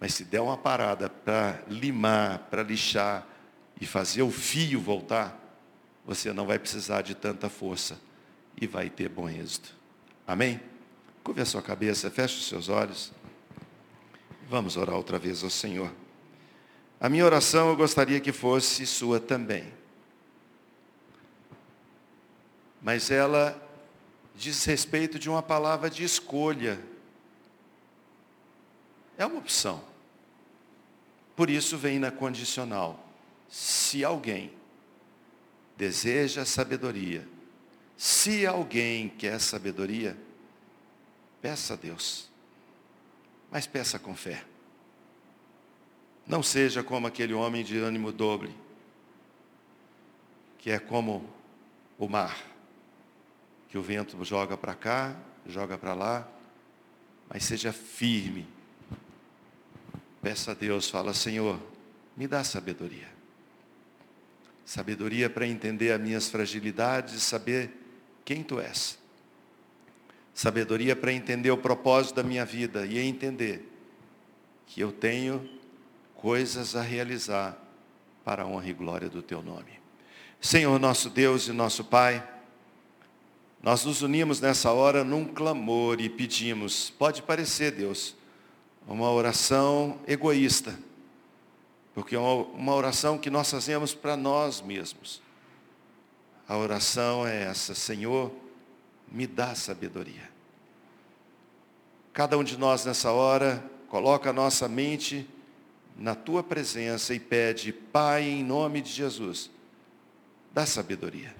Mas 0.00 0.14
se 0.14 0.24
der 0.24 0.40
uma 0.40 0.56
parada 0.56 1.10
para 1.10 1.62
limar, 1.68 2.38
para 2.50 2.62
lixar 2.62 3.26
e 3.80 3.86
fazer 3.86 4.22
o 4.22 4.30
fio 4.30 4.80
voltar, 4.80 5.38
você 6.06 6.32
não 6.32 6.46
vai 6.46 6.58
precisar 6.58 7.02
de 7.02 7.14
tanta 7.14 7.48
força 7.48 8.00
e 8.60 8.66
vai 8.66 8.88
ter 8.88 9.08
bom 9.08 9.28
êxito. 9.28 9.74
Amém? 10.26 10.60
Curve 11.22 11.42
a 11.42 11.44
sua 11.44 11.60
cabeça, 11.60 12.10
feche 12.10 12.36
os 12.36 12.48
seus 12.48 12.68
olhos. 12.68 13.12
Vamos 14.50 14.76
orar 14.76 14.96
outra 14.96 15.16
vez 15.16 15.44
ao 15.44 15.48
Senhor. 15.48 15.92
A 16.98 17.08
minha 17.08 17.24
oração 17.24 17.68
eu 17.68 17.76
gostaria 17.76 18.18
que 18.18 18.32
fosse 18.32 18.84
sua 18.84 19.20
também. 19.20 19.72
Mas 22.82 23.12
ela 23.12 23.56
diz 24.34 24.64
respeito 24.64 25.20
de 25.20 25.30
uma 25.30 25.40
palavra 25.40 25.88
de 25.88 26.02
escolha. 26.02 26.80
É 29.16 29.24
uma 29.24 29.38
opção. 29.38 29.84
Por 31.36 31.48
isso 31.48 31.78
vem 31.78 32.00
na 32.00 32.10
condicional. 32.10 33.08
Se 33.48 34.04
alguém 34.04 34.50
deseja 35.76 36.44
sabedoria, 36.44 37.24
se 37.96 38.44
alguém 38.44 39.10
quer 39.10 39.38
sabedoria, 39.40 40.18
peça 41.40 41.74
a 41.74 41.76
Deus 41.76 42.29
mas 43.50 43.66
peça 43.66 43.98
com 43.98 44.14
fé. 44.14 44.44
Não 46.26 46.42
seja 46.42 46.82
como 46.82 47.06
aquele 47.06 47.34
homem 47.34 47.64
de 47.64 47.78
ânimo 47.78 48.12
dobre, 48.12 48.54
que 50.58 50.70
é 50.70 50.78
como 50.78 51.28
o 51.98 52.08
mar, 52.08 52.36
que 53.68 53.76
o 53.76 53.82
vento 53.82 54.22
joga 54.24 54.56
para 54.56 54.74
cá, 54.74 55.16
joga 55.46 55.76
para 55.76 55.94
lá, 55.94 56.28
mas 57.28 57.44
seja 57.44 57.72
firme. 57.72 58.46
Peça 60.22 60.52
a 60.52 60.54
Deus, 60.54 60.88
fala, 60.88 61.14
Senhor, 61.14 61.60
me 62.16 62.28
dá 62.28 62.44
sabedoria. 62.44 63.08
Sabedoria 64.64 65.28
para 65.28 65.46
entender 65.48 65.90
as 65.90 66.00
minhas 66.00 66.28
fragilidades 66.28 67.22
saber 67.22 67.72
quem 68.24 68.44
tu 68.44 68.60
és. 68.60 68.99
Sabedoria 70.34 70.94
para 70.96 71.12
entender 71.12 71.50
o 71.50 71.58
propósito 71.58 72.16
da 72.16 72.22
minha 72.22 72.44
vida 72.44 72.86
e 72.86 72.98
entender 72.98 73.68
que 74.66 74.80
eu 74.80 74.92
tenho 74.92 75.48
coisas 76.14 76.76
a 76.76 76.82
realizar 76.82 77.58
para 78.24 78.42
a 78.42 78.46
honra 78.46 78.68
e 78.68 78.72
glória 78.72 79.08
do 79.08 79.22
teu 79.22 79.42
nome. 79.42 79.80
Senhor 80.40 80.78
nosso 80.78 81.10
Deus 81.10 81.48
e 81.48 81.52
nosso 81.52 81.84
Pai, 81.84 82.26
nós 83.62 83.84
nos 83.84 84.00
unimos 84.00 84.40
nessa 84.40 84.72
hora 84.72 85.04
num 85.04 85.24
clamor 85.26 86.00
e 86.00 86.08
pedimos, 86.08 86.90
pode 86.90 87.22
parecer, 87.22 87.72
Deus, 87.72 88.16
uma 88.86 89.10
oração 89.10 90.00
egoísta, 90.06 90.78
porque 91.94 92.14
é 92.14 92.18
uma 92.18 92.74
oração 92.74 93.18
que 93.18 93.28
nós 93.28 93.50
fazemos 93.50 93.92
para 93.94 94.16
nós 94.16 94.62
mesmos. 94.62 95.20
A 96.48 96.56
oração 96.56 97.26
é 97.26 97.42
essa, 97.42 97.74
Senhor, 97.74 98.32
me 99.10 99.26
dá 99.26 99.54
sabedoria. 99.54 100.30
Cada 102.12 102.38
um 102.38 102.44
de 102.44 102.56
nós 102.56 102.84
nessa 102.84 103.10
hora 103.10 103.64
coloca 103.88 104.30
a 104.30 104.32
nossa 104.32 104.68
mente 104.68 105.28
na 105.96 106.14
tua 106.14 106.42
presença 106.42 107.12
e 107.14 107.20
pede, 107.20 107.72
Pai, 107.72 108.24
em 108.24 108.44
nome 108.44 108.80
de 108.80 108.90
Jesus, 108.90 109.50
dá 110.52 110.64
sabedoria. 110.64 111.34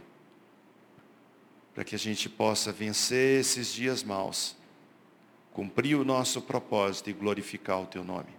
Para 1.75 1.85
que 1.85 1.95
a 1.95 1.99
gente 1.99 2.29
possa 2.29 2.73
vencer 2.73 3.41
esses 3.41 3.73
dias 3.73 4.03
maus, 4.03 4.57
cumprir 5.53 5.95
o 5.95 6.05
nosso 6.05 6.43
propósito 6.43 7.09
e 7.09 7.13
glorificar 7.13 7.81
o 7.81 7.87
teu 7.87 8.05
nome. 8.05 8.31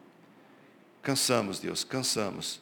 Cansamos, 1.02 1.60
Deus, 1.60 1.84
cansamos 1.84 2.62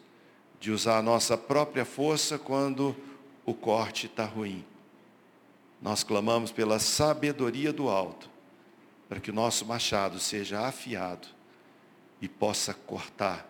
de 0.60 0.72
usar 0.72 0.98
a 0.98 1.02
nossa 1.02 1.38
própria 1.38 1.86
força 1.86 2.38
quando 2.38 2.96
o 3.46 3.54
corte 3.54 4.06
está 4.06 4.26
ruim 4.26 4.66
nós 5.82 6.04
clamamos 6.04 6.52
pela 6.52 6.80
sabedoria 6.80 7.72
do 7.72 7.90
alto, 7.90 8.30
para 9.08 9.20
que 9.20 9.32
o 9.32 9.34
nosso 9.34 9.66
machado 9.66 10.20
seja 10.20 10.68
afiado 10.68 11.28
e 12.22 12.28
possa 12.28 12.74
cortar 12.74 13.48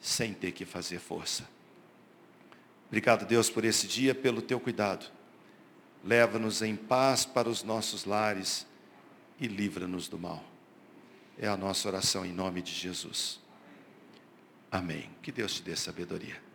sem 0.00 0.32
ter 0.32 0.52
que 0.52 0.64
fazer 0.64 0.98
força. 0.98 1.48
Obrigado, 2.88 3.24
Deus, 3.24 3.48
por 3.48 3.64
esse 3.64 3.86
dia, 3.86 4.14
pelo 4.14 4.42
teu 4.42 4.58
cuidado. 4.58 5.10
Leva-nos 6.04 6.62
em 6.62 6.74
paz 6.74 7.24
para 7.24 7.48
os 7.48 7.62
nossos 7.62 8.04
lares 8.04 8.66
e 9.38 9.46
livra-nos 9.46 10.08
do 10.08 10.18
mal. 10.18 10.42
É 11.38 11.46
a 11.46 11.56
nossa 11.56 11.88
oração 11.88 12.24
em 12.24 12.32
nome 12.32 12.60
de 12.62 12.72
Jesus. 12.72 13.40
Amém. 14.70 15.10
Que 15.22 15.32
Deus 15.32 15.54
te 15.54 15.62
dê 15.62 15.76
sabedoria. 15.76 16.49